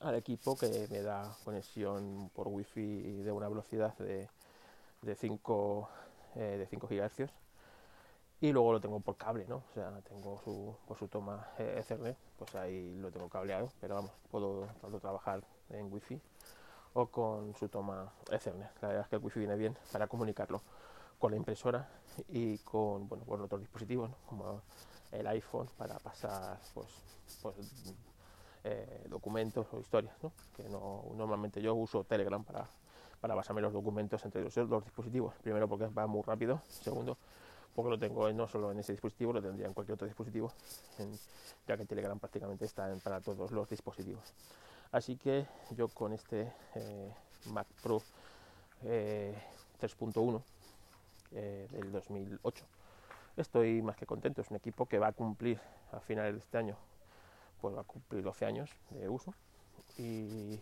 al, 0.00 0.14
equipo 0.14 0.56
que 0.56 0.86
me 0.90 1.02
da 1.02 1.36
conexión 1.44 2.30
por 2.34 2.48
Wi-Fi 2.48 3.22
de 3.22 3.32
una 3.32 3.48
velocidad 3.48 3.96
de, 3.98 4.28
de 5.02 5.14
5 5.14 5.88
de 6.34 6.66
5 6.68 6.88
GHz 6.88 7.30
y 8.44 8.52
luego 8.52 8.72
lo 8.72 8.80
tengo 8.80 9.00
por 9.00 9.16
cable, 9.16 9.46
¿no? 9.48 9.56
O 9.56 9.72
sea, 9.72 9.90
tengo 10.02 10.38
su, 10.44 10.76
su 10.98 11.08
toma 11.08 11.48
eh, 11.58 11.76
Ethernet, 11.78 12.16
pues 12.38 12.54
ahí 12.56 12.94
lo 12.96 13.10
tengo 13.10 13.28
cableado, 13.30 13.70
pero 13.80 13.94
vamos, 13.94 14.10
puedo 14.30 14.66
tanto 14.82 15.00
trabajar 15.00 15.42
en 15.70 15.90
Wi-Fi 15.90 16.20
o 16.92 17.06
con 17.06 17.54
su 17.54 17.68
toma 17.70 18.12
Ethernet. 18.30 18.70
La 18.82 18.88
verdad 18.88 19.04
es 19.04 19.08
que 19.08 19.16
el 19.16 19.24
Wi-Fi 19.24 19.40
viene 19.40 19.56
bien 19.56 19.78
para 19.90 20.08
comunicarlo 20.08 20.60
con 21.18 21.30
la 21.30 21.38
impresora 21.38 21.88
y 22.28 22.58
con, 22.58 23.08
bueno, 23.08 23.24
con 23.24 23.40
otros 23.40 23.62
dispositivos, 23.62 24.10
como 24.28 24.60
el 25.10 25.26
iPhone, 25.26 25.70
para 25.78 25.98
pasar, 25.98 26.58
pues, 26.74 26.88
pues 27.40 27.56
eh, 28.64 29.06
documentos 29.08 29.66
o 29.72 29.80
historias. 29.80 30.14
Que 30.56 30.68
no, 30.68 31.04
normalmente 31.14 31.62
yo 31.62 31.74
uso 31.74 32.04
Telegram 32.04 32.42
para, 32.42 32.66
para 33.20 33.34
pasarme 33.34 33.60
los 33.60 33.72
documentos 33.72 34.24
entre 34.24 34.42
los, 34.42 34.56
los 34.56 34.84
dispositivos. 34.84 35.34
Primero 35.42 35.68
porque 35.68 35.86
va 35.86 36.06
muy 36.06 36.22
rápido, 36.22 36.60
segundo 36.68 37.16
porque 37.74 37.90
lo 37.90 37.98
tengo 37.98 38.32
no 38.32 38.46
solo 38.46 38.70
en 38.70 38.78
ese 38.78 38.92
dispositivo, 38.92 39.32
lo 39.32 39.42
tendría 39.42 39.66
en 39.66 39.74
cualquier 39.74 39.94
otro 39.94 40.06
dispositivo, 40.06 40.52
ya 41.66 41.76
que 41.76 41.84
Telegram 41.84 42.18
prácticamente 42.18 42.64
está 42.64 42.94
para 43.02 43.20
todos 43.20 43.50
los 43.50 43.68
dispositivos. 43.68 44.32
Así 44.92 45.16
que 45.16 45.46
yo 45.70 45.88
con 45.88 46.12
este 46.12 46.52
eh, 46.76 47.12
Mac 47.46 47.66
Pro 47.82 48.00
3.1 48.84 50.40
eh, 51.32 51.32
eh, 51.32 51.68
del 51.72 51.90
2008 51.90 52.64
estoy 53.36 53.82
más 53.82 53.96
que 53.96 54.06
contento. 54.06 54.40
Es 54.40 54.50
un 54.50 54.56
equipo 54.56 54.86
que 54.86 55.00
va 55.00 55.08
a 55.08 55.12
cumplir 55.12 55.60
a 55.90 55.98
finales 55.98 56.34
de 56.34 56.38
este 56.38 56.58
año, 56.58 56.76
pues 57.64 57.74
va 57.74 57.80
a 57.80 57.84
cumplir 57.84 58.22
12 58.22 58.44
años 58.44 58.70
de 58.90 59.08
uso 59.08 59.32
y, 59.96 60.60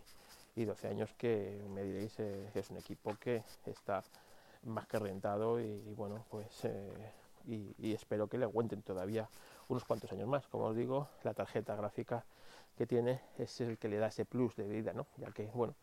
12 0.55 0.87
años 0.87 1.13
que 1.19 1.61
me 1.75 1.83
diréis 1.83 2.17
eh, 2.21 2.49
es 2.55 2.71
un 2.71 2.77
equipo 2.77 3.17
que 3.19 3.43
está 3.67 4.05
más 4.63 4.87
que 4.87 5.01
rentado 5.01 5.61
y, 5.61 5.81
bueno, 5.97 6.25
pues 6.31 6.47
eh, 6.65 7.11
y, 7.49 7.93
espero 7.93 8.29
que 8.29 8.39
le 8.39 8.45
aguanten 8.45 8.83
todavía 8.83 9.29
unos 9.67 9.85
cuantos 9.85 10.13
años 10.13 10.29
más. 10.29 10.47
Como 10.47 10.67
os 10.67 10.77
digo, 10.77 11.09
la 11.25 11.35
tarjeta 11.35 11.75
gráfica 11.75 12.25
que 12.79 12.87
tiene 12.87 13.21
es 13.37 13.61
el 13.61 13.79
que 13.79 13.89
le 13.89 13.97
da 13.97 14.07
ese 14.07 14.25
plus 14.25 14.55
de 14.55 14.69
vida, 14.69 14.93
¿no? 14.93 15.09
Ya 15.17 15.33
que, 15.33 15.47
bueno, 15.55 15.75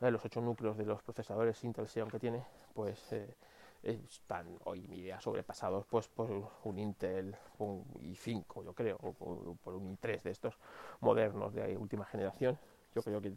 los 0.00 0.24
ocho 0.24 0.40
núcleos 0.40 0.78
de 0.78 0.86
los 0.86 1.02
procesadores 1.02 1.62
Intel 1.64 1.86
Xeon 1.86 2.08
que 2.08 2.18
tiene, 2.18 2.46
pues 2.72 3.12
eh, 3.12 3.36
están 3.82 4.58
hoy 4.64 4.84
en 4.84 4.90
día 4.90 5.20
sobrepasados 5.20 5.86
pues 5.86 6.08
por 6.08 6.30
un 6.64 6.78
Intel 6.78 7.36
un 7.58 7.84
i5 8.00 8.64
yo 8.64 8.74
creo 8.74 8.96
o 9.00 9.12
por 9.12 9.74
un 9.74 9.96
i3 9.96 10.22
de 10.22 10.30
estos 10.30 10.58
modernos 11.00 11.52
de 11.54 11.76
última 11.76 12.04
generación. 12.04 12.58
Yo 12.94 13.02
creo 13.02 13.20
que 13.20 13.32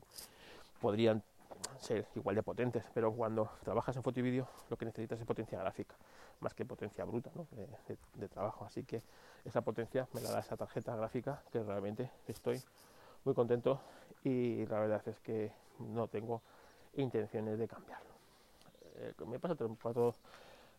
podrían 0.81 1.23
ser 1.79 2.07
igual 2.15 2.35
de 2.35 2.43
potentes 2.43 2.83
pero 2.93 3.13
cuando 3.13 3.49
trabajas 3.63 3.95
en 3.95 4.03
foto 4.03 4.19
y 4.19 4.23
vídeo 4.23 4.47
lo 4.69 4.77
que 4.77 4.85
necesitas 4.85 5.19
es 5.19 5.25
potencia 5.25 5.59
gráfica 5.59 5.95
más 6.39 6.53
que 6.53 6.65
potencia 6.65 7.05
bruta 7.05 7.31
de, 8.15 8.27
trabajo. 8.29 8.65
Así 8.65 8.83
que 8.83 9.01
esa 9.45 9.61
potencia 9.61 10.07
me 10.13 10.21
la 10.21 10.31
da 10.31 10.39
esa 10.39 10.57
tarjeta 10.57 10.95
gráfica 10.95 11.41
que 11.51 11.63
realmente 11.63 12.11
estoy 12.27 12.61
muy 13.23 13.33
contento 13.33 13.79
y 14.23 14.65
la 14.65 14.79
verdad 14.79 15.07
es 15.07 15.19
que 15.19 15.51
no 15.79 16.07
tengo 16.07 16.41
intenciones 16.95 17.57
de 17.57 17.67
cambiarlo 17.67 18.14
eh, 18.97 19.13
me 19.25 19.39
pasa 19.39 19.65
un 19.65 19.75
poco 19.75 20.15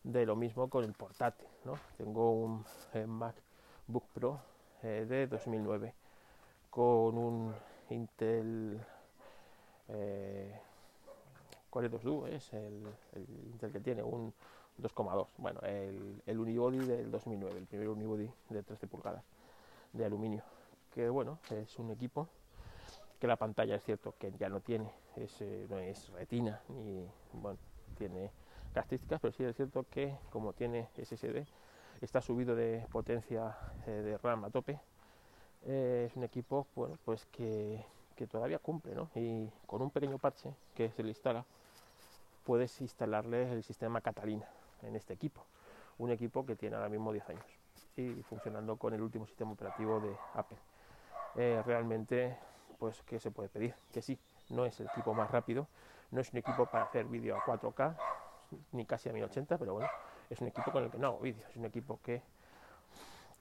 de 0.06 0.24
lo 0.24 0.36
mismo 0.36 0.68
con 0.68 0.84
el 0.84 0.92
portátil. 0.92 1.48
¿no? 1.64 1.78
Tengo 1.96 2.30
un 2.30 2.64
eh, 2.94 3.06
MacBook 3.06 4.04
Pro 4.14 4.40
eh, 4.82 5.04
de 5.08 5.26
2009 5.26 5.94
con 6.70 7.18
un 7.18 7.54
Intel 7.90 8.80
eh, 9.88 10.60
¿cuál 11.70 11.86
es 11.86 12.02
2 12.02 12.28
Es 12.30 12.52
el, 12.52 12.86
Intel 13.52 13.72
que 13.72 13.80
tiene 13.80 14.02
un 14.02 14.32
2,2. 14.80 15.26
Bueno, 15.38 15.60
el, 15.62 16.22
el, 16.26 16.38
unibody 16.38 16.78
del 16.78 17.10
2009, 17.10 17.58
el 17.58 17.66
primer 17.66 17.88
unibody 17.88 18.30
de 18.50 18.62
13 18.62 18.86
pulgadas 18.86 19.24
de 19.92 20.04
aluminio. 20.04 20.42
Que 20.92 21.08
bueno, 21.08 21.38
es 21.50 21.78
un 21.78 21.90
equipo 21.90 22.28
que 23.18 23.26
la 23.26 23.36
pantalla 23.36 23.76
es 23.76 23.82
cierto 23.82 24.14
que 24.18 24.32
ya 24.32 24.48
no 24.48 24.60
tiene, 24.60 24.90
es, 25.16 25.40
no 25.70 25.78
es 25.78 26.10
retina 26.10 26.60
ni 26.68 27.08
bueno, 27.32 27.58
tiene 27.96 28.30
características, 28.72 29.20
pero 29.20 29.32
sí 29.32 29.44
es 29.44 29.56
cierto 29.56 29.84
que 29.90 30.16
como 30.30 30.52
tiene 30.52 30.88
SSD, 30.96 31.46
está 32.00 32.20
subido 32.20 32.54
de 32.54 32.86
potencia 32.92 33.56
eh, 33.86 33.90
de 33.90 34.18
RAM 34.18 34.44
a 34.44 34.50
tope. 34.50 34.78
Eh, 35.64 36.06
es 36.08 36.16
un 36.16 36.24
equipo 36.24 36.66
bueno, 36.76 36.98
pues 37.04 37.26
que, 37.26 37.84
todavía 38.30 38.58
cumple, 38.58 38.94
¿no? 38.94 39.10
Y 39.14 39.50
con 39.66 39.82
un 39.82 39.90
pequeño 39.90 40.18
parche 40.18 40.54
que 40.74 40.90
se 40.90 41.02
le 41.02 41.10
instala, 41.10 41.44
puedes 42.44 42.80
instalarle 42.80 43.52
el 43.52 43.62
sistema 43.62 44.00
Catalina 44.00 44.48
en 44.82 44.96
este 44.96 45.14
equipo. 45.14 45.44
Un 45.98 46.10
equipo 46.10 46.44
que 46.44 46.56
tiene 46.56 46.76
ahora 46.76 46.88
mismo 46.88 47.12
10 47.12 47.28
años 47.30 47.46
y 47.96 48.22
funcionando 48.22 48.76
con 48.76 48.92
el 48.92 49.00
último 49.00 49.26
sistema 49.26 49.52
operativo 49.52 50.00
de 50.00 50.14
Apple. 50.34 50.58
Eh, 51.36 51.62
realmente, 51.64 52.36
pues, 52.78 53.02
¿qué 53.02 53.18
se 53.18 53.30
puede 53.30 53.48
pedir? 53.48 53.74
Que 53.92 54.02
sí, 54.02 54.18
no 54.50 54.64
es 54.64 54.78
el 54.80 54.86
equipo 54.86 55.14
más 55.14 55.30
rápido, 55.30 55.66
no 56.10 56.20
es 56.20 56.32
un 56.32 56.38
equipo 56.38 56.66
para 56.66 56.84
hacer 56.84 57.06
vídeo 57.06 57.36
a 57.36 57.44
4K, 57.44 57.94
ni 58.72 58.84
casi 58.84 59.08
a 59.08 59.12
1080, 59.12 59.58
pero 59.58 59.74
bueno, 59.74 59.88
es 60.30 60.40
un 60.40 60.48
equipo 60.48 60.70
con 60.70 60.84
el 60.84 60.90
que 60.90 60.98
no 60.98 61.08
hago 61.08 61.18
vídeo, 61.20 61.46
es 61.48 61.56
un 61.56 61.64
equipo 61.64 61.98
que 62.02 62.22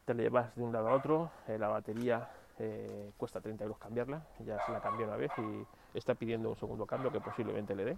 te 0.06 0.14
lo 0.14 0.22
llevas 0.22 0.56
de 0.56 0.64
un 0.64 0.72
lado 0.72 0.90
a 0.90 0.96
otro, 0.96 1.32
eh, 1.48 1.58
la 1.58 1.68
batería 1.68 2.30
eh, 2.60 3.12
cuesta 3.18 3.42
30 3.42 3.64
euros 3.64 3.78
cambiarla, 3.78 4.26
ya 4.40 4.64
se 4.66 4.72
la 4.72 4.80
cambió 4.80 5.06
una 5.08 5.18
vez 5.18 5.32
y 5.38 5.98
está 5.98 6.16
pidiendo 6.16 6.50
un 6.50 6.56
segundo 6.56 6.86
cambio 6.86 7.12
que 7.12 7.20
posiblemente 7.20 7.76
le 7.76 7.86
dé, 7.86 7.98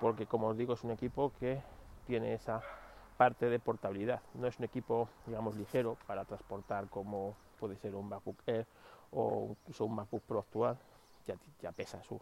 porque 0.00 0.26
como 0.26 0.48
os 0.48 0.56
digo 0.56 0.74
es 0.74 0.82
un 0.84 0.90
equipo 0.90 1.32
que 1.38 1.62
tiene 2.06 2.34
esa 2.34 2.62
parte 3.16 3.48
de 3.48 3.58
portabilidad, 3.58 4.20
no 4.34 4.46
es 4.46 4.58
un 4.58 4.64
equipo 4.64 5.08
digamos 5.26 5.56
ligero 5.56 5.96
para 6.06 6.24
transportar 6.24 6.88
como 6.88 7.36
puede 7.60 7.76
ser 7.76 7.94
un 7.94 8.08
MacBook 8.08 8.36
Air 8.46 8.66
o 9.12 9.48
incluso 9.50 9.84
un 9.84 9.94
MacBook 9.94 10.22
Pro 10.22 10.40
actual, 10.40 10.76
ya, 11.26 11.36
ya 11.60 11.70
pesa 11.70 12.02
su, 12.02 12.20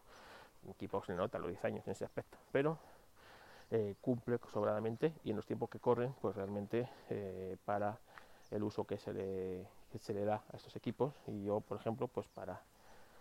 equipo 0.71 1.03
se 1.05 1.15
nota 1.15 1.39
los 1.39 1.49
10 1.49 1.65
años 1.65 1.87
en 1.87 1.93
ese 1.93 2.05
aspecto, 2.05 2.39
pero 2.53 2.79
eh, 3.71 3.95
cumple 4.01 4.39
sobradamente 4.53 5.15
y 5.25 5.31
en 5.31 5.37
los 5.37 5.47
tiempos 5.47 5.71
que 5.71 5.79
corren, 5.79 6.15
pues 6.21 6.37
realmente 6.37 6.89
eh, 7.11 7.57
para 7.65 7.99
el 8.51 8.63
uso 8.63 8.85
que 8.85 8.99
se, 8.99 9.13
le, 9.13 9.67
se 9.99 10.13
le 10.13 10.25
da 10.25 10.43
a 10.53 10.57
estos 10.57 10.77
equipos 10.77 11.15
y 11.27 11.45
yo, 11.45 11.61
por 11.61 11.79
ejemplo, 11.79 12.07
pues 12.07 12.29
para 12.29 12.61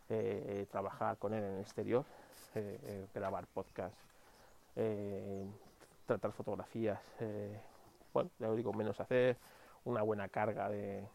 eh, 0.09 0.67
trabajar 0.69 1.17
con 1.17 1.33
él 1.33 1.43
en 1.43 1.53
el 1.53 1.61
exterior, 1.61 2.03
grabar 3.13 3.47
podcast, 3.47 3.95
tratar 6.05 6.33
fotografías, 6.33 6.99
bueno, 8.13 8.29
ya 8.37 8.47
lo 8.47 8.55
digo, 8.57 8.73
menos 8.73 8.99
hacer, 8.99 9.37
una 9.85 10.01
buena 10.01 10.27
carga 10.27 10.67
de 10.67 11.07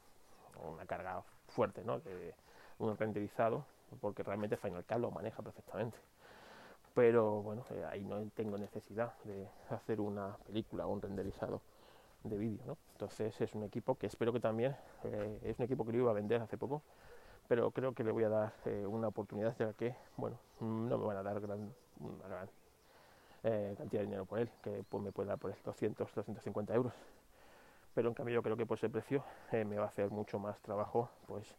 una 0.64 0.87
carga 0.87 1.23
fuerte, 1.49 1.85
¿no? 1.85 2.00
De 2.00 2.35
un 2.78 2.97
renderizado, 2.97 3.66
porque 4.00 4.23
realmente 4.23 4.56
Final 4.56 4.83
Cut 4.87 4.97
lo 4.97 5.11
maneja 5.11 5.42
perfectamente 5.42 5.99
pero 6.97 7.43
bueno, 7.43 7.62
eh, 7.73 7.85
ahí 7.91 8.03
no 8.03 8.26
tengo 8.35 8.57
necesidad 8.57 9.12
de 9.25 9.47
hacer 9.71 10.00
una 10.00 10.35
película 10.47 10.87
o 10.87 10.91
un 10.91 11.03
renderizado 11.03 11.61
de 12.25 12.38
vídeo, 12.38 12.62
¿no? 12.67 12.79
Entonces 12.93 13.38
es 13.38 13.55
un 13.55 13.65
equipo 13.65 13.97
que 13.97 14.07
espero 14.07 14.33
que 14.33 14.41
también, 14.41 14.75
eh, 15.05 15.38
es 15.45 15.59
un 15.59 15.67
equipo 15.67 15.85
que 15.85 15.93
lo 15.93 15.99
iba 15.99 16.11
a 16.11 16.15
vender 16.15 16.41
hace 16.41 16.57
poco, 16.57 16.83
pero 17.49 17.71
creo 17.71 17.93
que 17.93 18.03
le 18.03 18.12
voy 18.12 18.25
a 18.25 18.31
dar 18.31 18.55
eh, 18.65 18.87
una 18.87 19.09
oportunidad 19.09 19.55
ya 19.59 19.75
que, 19.75 19.95
bueno, 20.17 20.38
no 20.59 20.97
me 20.97 21.05
van 21.05 21.19
a 21.19 21.23
dar 21.23 21.38
gran, 21.38 21.71
una 22.00 22.29
gran 22.29 22.49
cantidad 23.76 24.00
de 24.00 24.07
dinero 24.07 24.25
por 24.25 24.41
él, 24.41 24.50
que 24.62 24.83
pues, 24.88 25.05
me 25.05 25.12
puede 25.12 25.29
dar 25.29 25.38
por 25.38 25.55
200, 25.62 26.15
250 26.15 26.75
euros, 26.75 26.93
pero 27.95 28.09
en 28.09 28.15
cambio 28.15 28.35
yo 28.35 28.43
creo 28.43 28.57
que 28.57 28.67
por 28.67 28.76
ese 28.76 28.88
precio 28.88 29.23
me 29.53 29.76
va 29.76 29.85
a 29.85 29.88
hacer 29.88 30.11
mucho 30.11 30.41
más 30.41 30.61
trabajo, 30.62 31.11
pues 31.29 31.55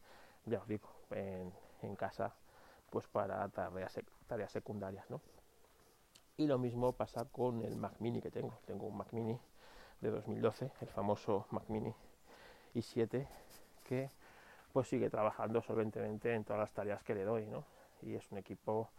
ya 0.45 0.59
os 0.59 0.67
digo, 0.67 0.89
en 1.11 1.95
casa 1.95 2.33
pues 2.89 3.07
para 3.07 3.47
tareas, 3.49 3.99
tareas 4.27 4.51
secundarias, 4.51 5.09
¿no? 5.09 5.21
Y 6.37 6.45
lo 6.47 6.59
mismo 6.59 6.93
pasa 6.93 7.25
con 7.25 7.63
el 7.63 7.75
Mac 7.75 7.95
Mini 7.99 8.21
que 8.21 8.29
tengo. 8.29 8.59
Tengo 8.65 8.85
un 8.85 8.97
Mac 8.97 9.11
Mini 9.11 9.39
de 10.01 10.11
2012, 10.11 10.71
el 10.81 10.87
famoso 10.89 11.47
Mac 11.49 11.63
Mini 11.67 11.93
i7, 12.75 13.27
que 13.83 14.11
pues 14.71 14.87
sigue 14.87 15.09
trabajando 15.09 15.61
solventemente 15.61 16.33
en 16.33 16.43
todas 16.43 16.59
las 16.59 16.71
tareas 16.71 17.01
que 17.03 17.15
le 17.15 17.23
doy, 17.23 17.47
¿no? 17.47 17.65
Y 18.03 18.13
es 18.13 18.31
un 18.31 18.37
equipo 18.37 18.89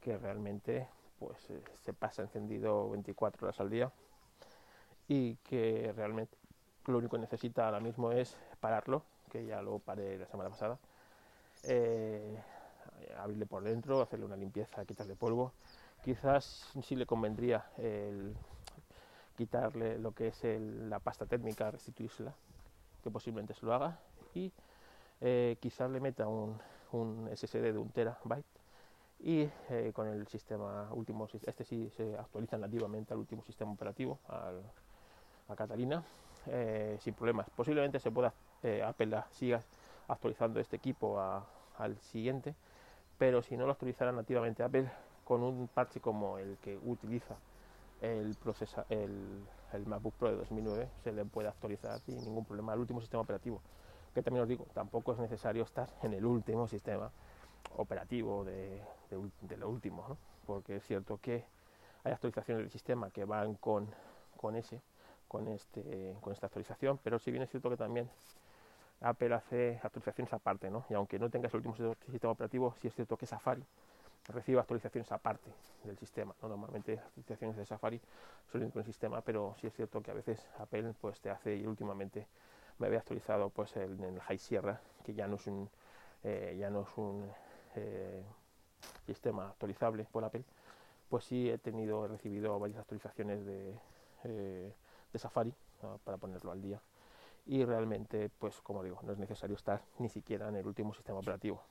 que 0.00 0.16
realmente 0.16 0.88
pues 1.18 1.50
eh, 1.50 1.62
se 1.82 1.92
pasa 1.92 2.22
encendido 2.22 2.90
24 2.90 3.46
horas 3.46 3.58
al 3.60 3.70
día 3.70 3.90
y 5.08 5.36
que 5.36 5.92
realmente 5.96 6.36
lo 6.86 6.98
único 6.98 7.16
que 7.16 7.22
necesita 7.22 7.66
ahora 7.66 7.80
mismo 7.80 8.12
es 8.12 8.36
pararlo, 8.60 9.02
que 9.30 9.44
ya 9.44 9.62
lo 9.62 9.78
paré 9.78 10.18
la 10.18 10.26
semana 10.26 10.50
pasada, 10.50 10.78
eh, 11.64 12.42
abrirle 13.18 13.46
por 13.46 13.62
dentro, 13.62 14.00
hacerle 14.00 14.26
una 14.26 14.36
limpieza, 14.36 14.84
quitarle 14.84 15.16
polvo. 15.16 15.52
Quizás 16.02 16.70
sí 16.82 16.96
le 16.96 17.06
convendría 17.06 17.66
el 17.78 18.34
quitarle 19.36 19.98
lo 19.98 20.12
que 20.12 20.28
es 20.28 20.44
la 20.44 20.98
pasta 20.98 21.26
térmica, 21.26 21.70
restituírsela, 21.70 22.34
que 23.02 23.10
posiblemente 23.10 23.54
se 23.54 23.66
lo 23.66 23.74
haga, 23.74 23.98
y 24.34 24.52
eh, 25.20 25.56
quizás 25.60 25.90
le 25.90 26.00
meta 26.00 26.26
un, 26.26 26.60
SSD 27.34 27.72
de 27.72 27.78
un 27.78 27.88
terabyte 27.90 28.46
y 29.18 29.48
eh, 29.70 29.90
con 29.92 30.06
el 30.06 30.28
sistema 30.28 30.88
último, 30.92 31.26
este 31.44 31.64
sí 31.64 31.90
se 31.96 32.16
actualiza 32.16 32.56
nativamente 32.56 33.12
al 33.12 33.18
último 33.18 33.42
sistema 33.42 33.72
operativo, 33.72 34.20
a 34.28 35.56
Catalina, 35.56 36.04
eh, 36.46 36.96
sin 37.00 37.14
problemas. 37.14 37.48
Posiblemente 37.50 37.98
se 37.98 38.10
pueda, 38.12 38.32
Apple 38.86 39.22
siga 39.32 39.60
actualizando 40.06 40.60
este 40.60 40.76
equipo 40.76 41.20
al 41.78 41.98
siguiente, 41.98 42.54
pero 43.18 43.42
si 43.42 43.56
no 43.56 43.66
lo 43.66 43.72
actualizara 43.72 44.12
nativamente 44.12 44.62
Apple 44.62 44.90
con 45.24 45.42
un 45.42 45.68
parche 45.68 46.00
como 46.00 46.38
el 46.38 46.58
que 46.58 46.78
utiliza 46.84 47.36
el, 48.00 48.36
MacBook 49.86 50.14
Pro 50.14 50.30
de 50.30 50.36
2009 50.36 50.88
se 51.02 51.12
le 51.12 51.24
puede 51.24 51.48
actualizar 51.48 51.98
sin 52.00 52.22
ningún 52.22 52.44
problema 52.44 52.72
al 52.72 52.78
último 52.78 53.00
sistema 53.00 53.22
operativo. 53.22 53.60
Que 54.14 54.22
también 54.22 54.42
os 54.42 54.48
digo 54.48 54.66
tampoco 54.72 55.12
es 55.12 55.18
necesario 55.18 55.64
estar 55.64 55.88
en 56.02 56.12
el 56.12 56.24
último 56.24 56.68
sistema 56.68 57.10
operativo 57.76 58.44
de, 58.44 58.80
lo 59.56 59.68
último 59.68 60.16
porque 60.46 60.76
es 60.76 60.84
cierto 60.84 61.18
que 61.20 61.44
hay 62.04 62.12
actualizaciones 62.12 62.64
del 62.64 62.70
sistema 62.70 63.10
que 63.10 63.24
van 63.24 63.54
con, 63.54 63.88
con 64.36 64.54
ese 64.54 64.80
con 65.26 65.48
este 65.48 66.16
con 66.20 66.32
esta 66.32 66.46
actualización 66.46 67.00
pero 67.02 67.18
si 67.18 67.30
bien 67.30 67.42
es 67.42 67.50
cierto 67.50 67.70
que 67.70 67.76
también 67.76 68.08
Apple 69.04 69.34
hace 69.34 69.78
actualizaciones 69.82 70.32
aparte, 70.32 70.70
¿no? 70.70 70.84
Y 70.88 70.94
aunque 70.94 71.18
no 71.18 71.28
tengas 71.28 71.52
el 71.52 71.66
último 71.66 71.94
sistema 72.10 72.32
operativo, 72.32 72.74
sí 72.80 72.88
es 72.88 72.94
cierto 72.94 73.16
que 73.16 73.26
Safari 73.26 73.62
recibo 74.28 74.60
actualizaciones 74.60 75.12
aparte 75.12 75.50
del 75.84 75.98
sistema. 75.98 76.34
¿no? 76.40 76.48
Normalmente 76.48 76.98
actualizaciones 76.98 77.56
de 77.58 77.66
Safari 77.66 78.00
suelen 78.50 78.70
con 78.70 78.80
el 78.80 78.86
sistema, 78.86 79.20
pero 79.20 79.54
sí 79.60 79.66
es 79.66 79.74
cierto 79.74 80.00
que 80.00 80.10
a 80.10 80.14
veces 80.14 80.48
Apple 80.58 80.94
pues 80.98 81.20
te 81.20 81.28
hace 81.28 81.54
y 81.54 81.66
últimamente 81.66 82.26
me 82.78 82.86
había 82.86 83.00
actualizado 83.00 83.50
pues 83.50 83.76
el, 83.76 84.02
el 84.02 84.20
High 84.20 84.38
Sierra, 84.38 84.80
que 85.04 85.12
ya 85.12 85.26
no 85.28 85.36
es 85.36 85.46
un 85.46 85.68
eh, 86.22 86.56
ya 86.58 86.70
no 86.70 86.82
es 86.82 86.96
un 86.96 87.30
eh, 87.76 88.24
sistema 89.04 89.50
actualizable 89.50 90.06
por 90.10 90.24
Apple, 90.24 90.44
pues 91.10 91.24
sí 91.24 91.50
he 91.50 91.58
tenido 91.58 92.06
he 92.06 92.08
recibido 92.08 92.58
varias 92.58 92.78
actualizaciones 92.78 93.44
de, 93.44 93.74
eh, 94.24 94.72
de 95.12 95.18
Safari 95.18 95.52
¿no? 95.82 95.98
para 96.04 96.16
ponerlo 96.16 96.50
al 96.50 96.62
día 96.62 96.80
y 97.46 97.64
realmente 97.64 98.30
pues 98.38 98.60
como 98.60 98.82
digo 98.82 98.98
no 99.02 99.12
es 99.12 99.18
necesario 99.18 99.56
estar 99.56 99.82
ni 99.98 100.08
siquiera 100.08 100.48
en 100.48 100.56
el 100.56 100.66
último 100.66 100.94
sistema 100.94 101.18
operativo 101.18 101.62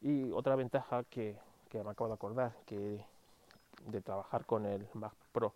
y 0.00 0.30
otra 0.32 0.56
ventaja 0.56 1.04
que, 1.04 1.36
que 1.68 1.82
me 1.82 1.90
acabo 1.90 2.08
de 2.08 2.14
acordar 2.14 2.52
que 2.66 3.04
de 3.86 4.00
trabajar 4.00 4.44
con 4.46 4.66
el 4.66 4.86
Mac 4.94 5.14
Pro 5.32 5.54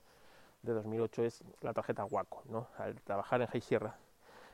de 0.63 0.73
2008 0.73 1.25
es 1.25 1.45
la 1.61 1.75
tarjeta 1.75 2.05
Wacom, 2.05 2.43
¿no? 2.49 2.69
Al 2.79 3.01
trabajar 3.03 3.43
en 3.43 3.49
High 3.49 3.61
Sierra, 3.61 3.97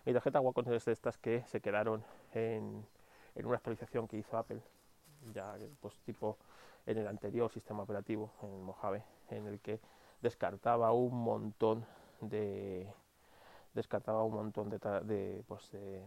mi 0.04 0.12
tarjeta 0.12 0.40
Wacom 0.40 0.72
es 0.72 0.84
de 0.84 0.92
estas 0.92 1.16
que 1.18 1.44
se 1.46 1.60
quedaron 1.60 2.04
en, 2.32 2.84
en 3.34 3.46
una 3.46 3.56
actualización 3.56 4.08
que 4.08 4.16
hizo 4.16 4.36
Apple, 4.36 4.60
ya 5.32 5.56
pues 5.80 5.94
tipo 6.00 6.36
en 6.86 6.98
el 6.98 7.06
anterior 7.06 7.50
sistema 7.50 7.82
operativo, 7.82 8.32
en 8.42 8.52
el 8.52 8.60
Mojave, 8.60 9.04
en 9.30 9.46
el 9.46 9.60
que 9.60 9.80
descartaba 10.20 10.92
un 10.92 11.22
montón 11.22 11.86
de 12.20 12.92
descartaba 13.74 14.24
un 14.24 14.34
montón 14.34 14.70
de, 14.70 15.44
pues 15.46 15.70
de 15.72 16.02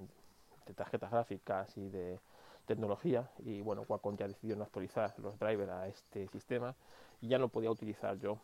tarjetas 0.76 1.12
gráficas 1.12 1.78
y 1.78 1.90
de 1.90 2.20
tecnología 2.66 3.30
y 3.40 3.62
bueno, 3.62 3.84
Qualcomm 3.84 4.16
ya 4.16 4.28
decidió 4.28 4.56
no 4.56 4.64
actualizar 4.64 5.14
los 5.20 5.38
drivers 5.38 5.72
a 5.72 5.88
este 5.88 6.28
sistema 6.30 6.76
y 7.22 7.28
ya 7.28 7.38
no 7.38 7.50
podía 7.50 7.70
utilizar 7.70 8.18
yo 8.18 8.38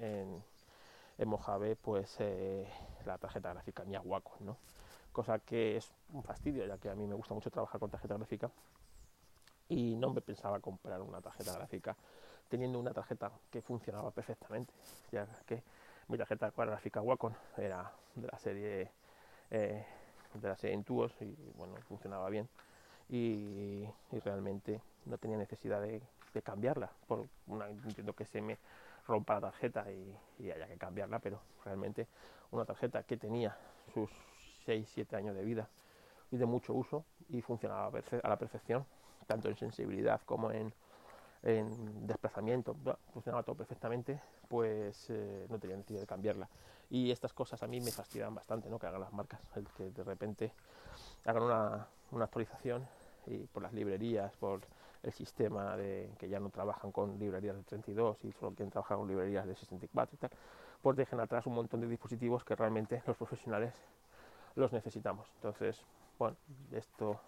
en, 0.00 0.42
en 1.18 1.28
Mojave 1.28 1.76
pues 1.76 2.16
eh, 2.18 2.68
la 3.06 3.18
tarjeta 3.18 3.52
gráfica 3.52 3.84
ni 3.84 3.94
a 3.94 4.00
Wacom, 4.00 4.44
¿no? 4.44 4.56
Cosa 5.12 5.38
que 5.38 5.76
es 5.76 5.92
un 6.12 6.22
fastidio 6.22 6.66
ya 6.66 6.78
que 6.78 6.88
a 6.88 6.94
mí 6.94 7.06
me 7.06 7.14
gusta 7.14 7.34
mucho 7.34 7.50
trabajar 7.50 7.80
con 7.80 7.90
tarjeta 7.90 8.16
gráfica 8.16 8.50
y 9.68 9.94
no 9.96 10.12
me 10.12 10.20
pensaba 10.20 10.58
comprar 10.60 11.00
una 11.00 11.20
tarjeta 11.20 11.52
gráfica 11.52 11.96
teniendo 12.48 12.78
una 12.80 12.92
tarjeta 12.92 13.30
que 13.50 13.62
funcionaba 13.62 14.10
perfectamente, 14.10 14.74
ya 15.12 15.26
que 15.46 15.62
mi 16.10 16.18
tarjeta 16.18 16.52
gráfica 16.56 17.00
Wacom 17.00 17.32
era 17.56 17.92
de 18.16 18.26
la 18.26 18.38
serie 18.38 18.90
eh, 19.50 19.86
de 20.34 20.48
la 20.48 20.56
serie 20.56 20.74
Intuos 20.74 21.12
y 21.20 21.36
bueno, 21.56 21.76
funcionaba 21.88 22.28
bien 22.28 22.48
y, 23.08 23.88
realmente 24.24 24.80
no 25.06 25.18
tenía 25.18 25.36
necesidad 25.36 25.80
de, 25.80 26.02
de 26.34 26.42
cambiarla. 26.42 26.90
Por 27.06 27.26
una, 27.46 27.68
entiendo 27.68 28.12
que 28.12 28.24
se 28.24 28.40
me 28.40 28.58
rompa 29.06 29.34
la 29.34 29.40
tarjeta 29.40 29.90
y, 29.90 30.16
y, 30.38 30.50
haya 30.50 30.66
que 30.66 30.76
cambiarla, 30.76 31.20
pero 31.20 31.40
realmente 31.64 32.06
una 32.50 32.64
tarjeta 32.64 33.02
que 33.04 33.16
tenía 33.16 33.56
sus 33.94 34.10
6-7 34.66 35.14
años 35.14 35.34
de 35.36 35.44
vida 35.44 35.68
y 36.32 36.36
de 36.36 36.46
mucho 36.46 36.74
uso 36.74 37.04
y 37.28 37.40
funcionaba 37.40 37.86
a 38.22 38.28
la 38.28 38.36
perfección, 38.36 38.84
tanto 39.26 39.48
en 39.48 39.56
sensibilidad 39.56 40.20
como 40.24 40.50
en, 40.50 40.72
en 41.42 42.06
desplazamiento, 42.06 42.76
funcionaba 43.12 43.42
todo 43.42 43.56
perfectamente, 43.56 44.20
pues 44.48 45.08
eh, 45.10 45.46
no 45.48 45.58
tenía 45.58 45.76
necesidad 45.76 46.00
de 46.00 46.06
cambiarla. 46.06 46.48
Y 46.90 47.10
estas 47.10 47.32
cosas 47.32 47.62
a 47.62 47.66
mí 47.66 47.80
me 47.80 47.92
fastidian 47.92 48.34
bastante, 48.34 48.68
¿no? 48.68 48.78
Que 48.78 48.86
hagan 48.86 49.00
las 49.00 49.12
marcas, 49.12 49.40
el 49.56 49.66
que 49.68 49.90
de 49.90 50.04
repente 50.04 50.52
hagan 51.24 51.44
una, 51.44 51.86
una 52.10 52.24
actualización 52.24 52.86
y 53.26 53.38
por 53.46 53.62
las 53.62 53.72
librerías, 53.72 54.36
por 54.36 54.60
el 55.02 55.12
sistema 55.12 55.76
de 55.76 56.10
que 56.18 56.28
ya 56.28 56.40
no 56.40 56.50
trabajan 56.50 56.92
con 56.92 57.18
librerías 57.18 57.56
de 57.56 57.62
32 57.62 58.24
y 58.24 58.32
solo 58.32 58.52
quieren 58.54 58.70
trabajar 58.70 58.98
con 58.98 59.08
librerías 59.08 59.46
de 59.46 59.54
64 59.54 60.14
y 60.14 60.18
tal, 60.18 60.30
pues 60.82 60.96
dejen 60.96 61.20
atrás 61.20 61.46
un 61.46 61.54
montón 61.54 61.80
de 61.80 61.86
dispositivos 61.86 62.44
que 62.44 62.54
realmente 62.54 63.02
los 63.06 63.16
profesionales 63.16 63.72
los 64.56 64.72
necesitamos. 64.72 65.28
Entonces, 65.36 65.80
bueno, 66.18 66.36
esto 66.72 67.20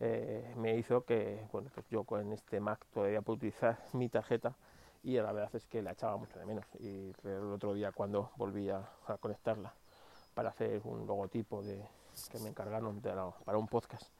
eh, 0.00 0.52
me 0.56 0.76
hizo 0.76 1.04
que, 1.04 1.46
bueno, 1.52 1.70
pues 1.74 1.86
yo 1.88 2.04
con 2.04 2.32
este 2.32 2.60
Mac 2.60 2.84
todavía 2.92 3.22
puedo 3.22 3.36
utilizar 3.36 3.78
mi 3.92 4.08
tarjeta 4.08 4.56
y 5.02 5.16
la 5.16 5.32
verdad 5.32 5.54
es 5.54 5.66
que 5.66 5.82
la 5.82 5.92
echaba 5.92 6.16
mucho 6.16 6.38
de 6.38 6.46
menos. 6.46 6.66
Y 6.80 7.12
el 7.24 7.52
otro 7.52 7.74
día 7.74 7.92
cuando 7.92 8.30
volví 8.36 8.70
a, 8.70 8.88
conectarla 9.20 9.72
para 10.34 10.50
hacer 10.50 10.80
un 10.84 11.06
logotipo 11.06 11.62
de, 11.62 11.82
que 12.30 12.38
me 12.40 12.48
encargaron 12.48 13.00
para 13.00 13.58
un 13.58 13.68
podcast 13.68 14.10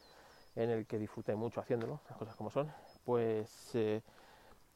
en 0.54 0.70
el 0.70 0.86
que 0.86 0.98
disfruté 0.98 1.34
mucho 1.36 1.60
haciéndolo, 1.60 2.00
las 2.08 2.18
cosas 2.18 2.34
como 2.34 2.50
son, 2.50 2.72
pues 3.04 3.74
eh, 3.74 4.02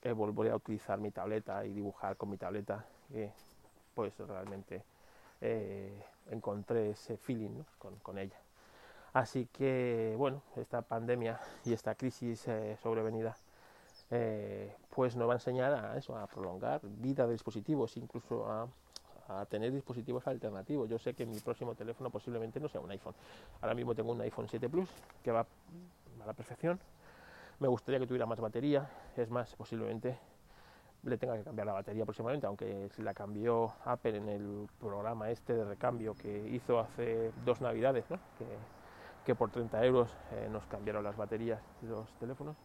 eh, 0.02 0.12
volveré 0.12 0.50
a 0.50 0.56
utilizar 0.56 0.98
mi 0.98 1.10
tableta 1.10 1.64
y 1.64 1.72
dibujar 1.72 2.16
con 2.16 2.28
mi 2.30 2.36
tableta, 2.36 2.84
que 3.10 3.32
pues 3.94 4.16
realmente 4.18 4.84
eh, 5.40 6.04
encontré 6.30 6.90
ese 6.90 7.16
feeling 7.16 7.62
con, 7.78 8.18
ella. 8.18 8.38
Así 9.12 9.46
que 9.46 10.14
bueno, 10.16 10.42
esta 10.56 10.82
pandemia 10.82 11.40
y 11.64 11.72
esta 11.72 11.94
crisis 11.94 12.46
eh, 12.46 12.76
sobrevenida 12.82 13.36
eh, 14.10 14.74
pues 14.94 15.16
nos 15.16 15.28
va 15.28 15.34
a 15.34 15.36
enseñar 15.36 15.72
a 15.72 15.96
eso, 15.96 16.16
a 16.16 16.26
prolongar 16.26 16.80
vida 16.82 17.26
de 17.26 17.32
dispositivos, 17.32 17.96
incluso 17.96 18.46
a 18.50 18.68
tener 19.48 19.72
dispositivos 19.72 20.26
alternativos. 20.26 20.88
Yo 20.88 20.98
sé 20.98 21.14
que 21.14 21.24
mi 21.24 21.38
próximo 21.38 21.74
teléfono 21.76 22.10
posiblemente 22.10 22.58
no 22.58 22.68
sea 22.68 22.80
un 22.80 22.90
iPhone. 22.90 23.14
Ahora 23.60 23.74
mismo 23.74 23.94
tengo 23.94 24.10
un 24.10 24.20
iPhone 24.20 24.48
7 24.48 24.68
Plus 24.68 24.88
que 25.22 25.30
va 25.30 25.40
a 25.40 26.26
la 26.26 26.32
perfección. 26.32 26.80
Me 27.60 27.68
gustaría 27.68 28.00
que 28.00 28.06
tuviera 28.06 28.26
más 28.26 28.40
batería. 28.40 28.90
Es 29.16 29.30
más, 29.30 29.54
posiblemente 29.54 30.18
le 31.04 31.16
tenga 31.16 31.36
que 31.36 31.44
cambiar 31.44 31.66
la 31.66 31.72
batería 31.74 32.04
próximamente, 32.04 32.46
aunque 32.46 32.90
la 32.98 33.14
cambió 33.14 33.72
Apple 33.84 34.16
en 34.16 34.28
el 34.28 34.68
programa 34.80 35.30
este 35.30 35.54
de 35.54 35.64
recambio 35.64 36.14
que 36.14 36.48
hizo 36.48 36.78
hace 36.80 37.32
dos 37.44 37.60
navidades, 37.60 38.04
¿no? 38.10 38.18
Que, 39.24 39.34
por 39.34 39.50
30 39.50 39.84
euros 39.84 40.16
eh, 40.32 40.48
nos 40.50 40.66
cambiaron 40.66 41.04
las 41.04 41.16
baterías 41.16 41.62
de 41.80 41.88
los 41.88 42.12
teléfonos, 42.14 42.56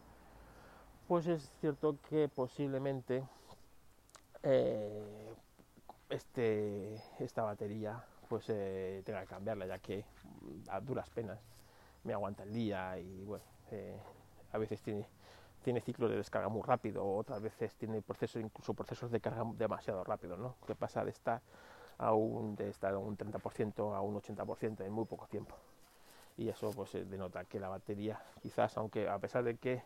pues 1.06 1.26
es 1.26 1.50
cierto 1.60 1.98
que 2.08 2.28
posiblemente 2.28 3.24
eh, 4.42 5.34
este, 6.08 7.02
esta 7.18 7.42
batería 7.42 8.02
pues 8.28 8.46
eh, 8.48 9.02
tenga 9.04 9.20
que 9.20 9.26
cambiarla 9.26 9.66
ya 9.66 9.78
que 9.78 10.04
mm, 10.24 10.70
a 10.70 10.80
duras 10.80 11.08
penas 11.10 11.38
me 12.04 12.12
aguanta 12.12 12.42
el 12.42 12.52
día 12.52 12.98
y 12.98 13.24
bueno 13.24 13.44
a 14.52 14.58
veces 14.58 14.80
tiene 14.80 15.06
tiene 15.64 15.80
ciclos 15.80 16.08
de 16.10 16.16
descarga 16.16 16.48
muy 16.48 16.62
rápido 16.62 17.04
otras 17.04 17.42
veces 17.42 17.74
tiene 17.74 18.00
procesos 18.02 18.40
incluso 18.40 18.74
procesos 18.74 19.10
de 19.10 19.20
carga 19.20 19.42
demasiado 19.54 20.04
rápido 20.04 20.36
no 20.36 20.54
que 20.64 20.76
pasa 20.76 21.04
de 21.04 21.10
estar 21.10 21.42
a 21.98 22.12
de 22.12 22.68
estar 22.68 22.94
a 22.94 22.98
un 22.98 23.16
30% 23.16 23.96
a 23.96 24.00
un 24.00 24.14
80% 24.20 24.84
en 24.84 24.92
muy 24.92 25.04
poco 25.06 25.26
tiempo 25.26 25.56
y 26.36 26.48
eso 26.48 26.70
pues 26.72 26.94
eh, 26.94 27.04
denota 27.04 27.44
que 27.44 27.58
la 27.58 27.68
batería 27.68 28.20
quizás 28.42 28.76
aunque 28.76 29.08
a 29.08 29.18
pesar 29.18 29.44
de 29.44 29.56
que 29.56 29.82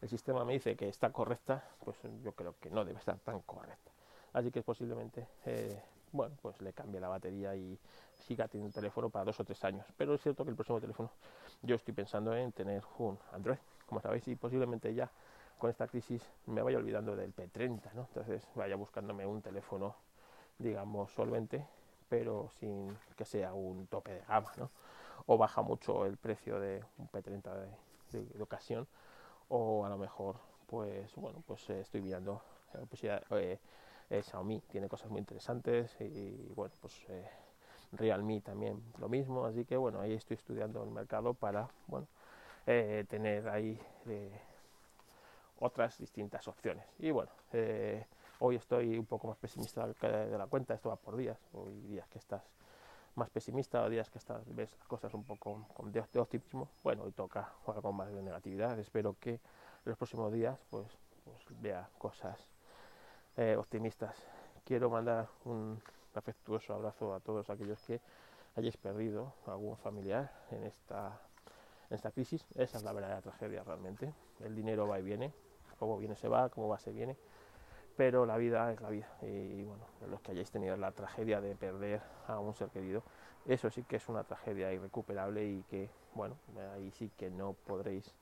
el 0.00 0.08
sistema 0.08 0.44
me 0.44 0.54
dice 0.54 0.76
que 0.76 0.88
está 0.88 1.10
correcta 1.10 1.64
pues 1.84 1.96
yo 2.22 2.32
creo 2.32 2.54
que 2.60 2.70
no 2.70 2.84
debe 2.84 2.98
estar 2.98 3.18
tan 3.18 3.40
correcta 3.40 3.90
así 4.32 4.50
que 4.50 4.62
posiblemente 4.62 5.26
eh, 5.46 5.80
bueno 6.12 6.36
pues 6.42 6.60
le 6.60 6.72
cambie 6.72 7.00
la 7.00 7.08
batería 7.08 7.54
y 7.54 7.78
siga 8.26 8.48
teniendo 8.48 8.68
un 8.68 8.72
teléfono 8.72 9.08
para 9.10 9.24
dos 9.24 9.38
o 9.40 9.44
tres 9.44 9.62
años 9.64 9.86
pero 9.96 10.14
es 10.14 10.22
cierto 10.22 10.44
que 10.44 10.50
el 10.50 10.56
próximo 10.56 10.80
teléfono 10.80 11.10
yo 11.62 11.76
estoy 11.76 11.94
pensando 11.94 12.34
en 12.36 12.52
tener 12.52 12.82
un 12.98 13.18
Android 13.32 13.58
como 13.86 14.00
sabéis 14.00 14.26
y 14.28 14.36
posiblemente 14.36 14.94
ya 14.94 15.10
con 15.58 15.70
esta 15.70 15.88
crisis 15.88 16.22
me 16.46 16.62
vaya 16.62 16.78
olvidando 16.78 17.16
del 17.16 17.34
P30 17.34 17.92
¿no? 17.94 18.02
entonces 18.08 18.46
vaya 18.54 18.76
buscándome 18.76 19.26
un 19.26 19.42
teléfono 19.42 19.94
digamos 20.58 21.12
solvente 21.12 21.64
pero 22.08 22.50
sin 22.58 22.96
que 23.16 23.24
sea 23.24 23.52
un 23.52 23.86
tope 23.86 24.12
de 24.12 24.20
gama 24.22 24.52
¿no? 24.56 24.70
O 25.28 25.38
baja 25.38 25.62
mucho 25.62 26.06
el 26.06 26.16
precio 26.16 26.58
de 26.58 26.82
un 26.98 27.08
P30 27.08 27.54
de, 28.10 28.42
ocasión 28.42 28.88
o 29.48 29.84
a 29.86 29.88
lo 29.88 29.98
mejor 29.98 30.36
pues 30.66 31.14
bueno 31.14 31.42
pues 31.46 31.70
eh, 31.70 31.80
estoy 31.80 32.00
mirando 32.00 32.42
la 32.72 32.80
posibilidad 32.86 33.22
eh, 33.38 33.60
eh, 34.10 34.22
Xiaomi 34.22 34.60
tiene 34.70 34.88
cosas 34.88 35.10
muy 35.10 35.20
interesantes 35.20 35.94
y 36.00 36.52
bueno, 36.54 36.74
pues 36.80 36.94
eh, 37.08 37.28
Realme 37.92 38.40
también 38.40 38.82
lo 38.98 39.08
mismo, 39.08 39.46
así 39.46 39.64
que 39.64 39.76
bueno, 39.76 40.00
ahí 40.00 40.12
estoy 40.12 40.36
estudiando 40.36 40.82
el 40.82 40.90
mercado 40.90 41.34
para 41.34 41.68
bueno, 41.86 42.06
eh, 42.66 43.04
tener 43.08 43.48
ahí 43.48 43.80
eh, 44.06 44.40
otras 45.58 45.98
distintas 45.98 46.46
opciones. 46.48 46.84
Y 46.98 47.10
bueno, 47.10 47.30
eh, 47.52 48.06
hoy 48.40 48.56
estoy 48.56 48.98
un 48.98 49.06
poco 49.06 49.28
más 49.28 49.38
pesimista 49.38 49.86
de 49.86 50.38
la 50.38 50.46
cuenta, 50.46 50.74
esto 50.74 50.90
va 50.90 50.96
por 50.96 51.16
días, 51.16 51.38
hoy 51.54 51.80
días 51.82 52.06
que 52.08 52.18
estás 52.18 52.42
más 53.18 53.30
pesimista, 53.30 53.86
días 53.88 54.08
que 54.10 54.18
estás, 54.18 54.42
ves 54.54 54.72
las 54.78 54.86
cosas 54.86 55.12
un 55.12 55.24
poco 55.24 55.66
con 55.74 55.90
de, 55.90 56.00
optimismo, 56.00 56.68
bueno, 56.84 57.02
hoy 57.02 57.12
toca 57.12 57.52
jugar 57.64 57.82
con 57.82 57.96
más 57.96 58.12
de 58.12 58.22
negatividad, 58.22 58.78
espero 58.78 59.16
que 59.18 59.32
en 59.32 59.40
los 59.84 59.98
próximos 59.98 60.32
días 60.32 60.64
pues, 60.70 60.86
pues 61.24 61.60
vea 61.60 61.90
cosas 61.98 62.38
eh, 63.36 63.56
optimistas. 63.58 64.16
Quiero 64.64 64.88
mandar 64.88 65.28
un 65.44 65.82
afectuoso 66.14 66.74
abrazo 66.74 67.14
a 67.14 67.20
todos 67.20 67.50
aquellos 67.50 67.80
que 67.82 68.00
hayáis 68.54 68.76
perdido 68.76 69.34
algún 69.46 69.76
familiar 69.76 70.32
en 70.50 70.64
esta, 70.64 71.20
en 71.90 71.96
esta 71.96 72.12
crisis. 72.12 72.46
Esa 72.54 72.78
es 72.78 72.84
la 72.84 72.92
verdadera 72.92 73.20
tragedia 73.20 73.64
realmente. 73.64 74.14
El 74.40 74.54
dinero 74.54 74.86
va 74.86 75.00
y 75.00 75.02
viene, 75.02 75.32
como 75.78 75.98
viene 75.98 76.14
se 76.14 76.28
va, 76.28 76.50
como 76.50 76.68
va 76.68 76.78
se 76.78 76.92
viene, 76.92 77.16
pero 77.98 78.24
la 78.26 78.36
vida 78.36 78.72
es 78.72 78.80
la 78.80 78.90
vida. 78.90 79.08
Y, 79.22 79.64
bueno, 79.64 79.82
los 80.08 80.20
que 80.20 80.30
hayáis 80.30 80.52
tenido 80.52 80.76
la 80.76 80.92
tragedia 80.92 81.40
de 81.40 81.56
perder 81.56 82.00
a 82.28 82.38
un 82.38 82.54
ser 82.54 82.68
querido, 82.68 83.02
eso 83.44 83.70
sí 83.70 83.82
que 83.82 83.96
es 83.96 84.08
una 84.08 84.22
tragedia 84.22 84.72
irrecuperable 84.72 85.44
y 85.44 85.64
que, 85.64 85.90
bueno, 86.14 86.36
ahí 86.74 86.92
sí 86.92 87.10
que 87.16 87.28
no 87.28 87.54
podréis 87.66 88.14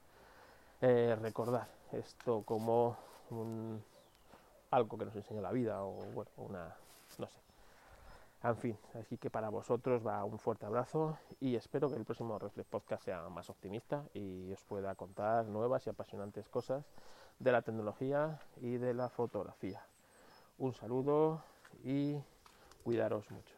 eh, 0.80 1.14
recordar 1.20 1.68
esto 1.92 2.42
como 2.46 2.96
un, 3.28 3.84
algo 4.70 4.96
que 4.96 5.04
nos 5.04 5.14
enseña 5.14 5.42
la 5.42 5.52
vida 5.52 5.84
o, 5.84 5.92
bueno, 6.14 6.30
una, 6.38 6.74
no 7.18 7.28
sé. 7.28 7.38
En 8.44 8.56
fin, 8.56 8.78
así 8.98 9.18
que 9.18 9.28
para 9.28 9.50
vosotros 9.50 10.06
va 10.06 10.24
un 10.24 10.38
fuerte 10.38 10.64
abrazo 10.64 11.18
y 11.38 11.54
espero 11.54 11.90
que 11.90 11.96
el 11.96 12.04
próximo 12.06 12.38
Reflex 12.38 12.66
Podcast 12.66 13.04
sea 13.04 13.28
más 13.28 13.50
optimista 13.50 14.04
y 14.14 14.50
os 14.52 14.64
pueda 14.64 14.94
contar 14.94 15.44
nuevas 15.44 15.86
y 15.86 15.90
apasionantes 15.90 16.48
cosas 16.48 16.86
de 17.38 17.52
la 17.52 17.62
tecnología 17.62 18.40
y 18.60 18.76
de 18.76 18.94
la 18.94 19.08
fotografía. 19.08 19.82
Un 20.58 20.74
saludo 20.74 21.42
y 21.84 22.16
cuidaros 22.82 23.30
mucho. 23.30 23.55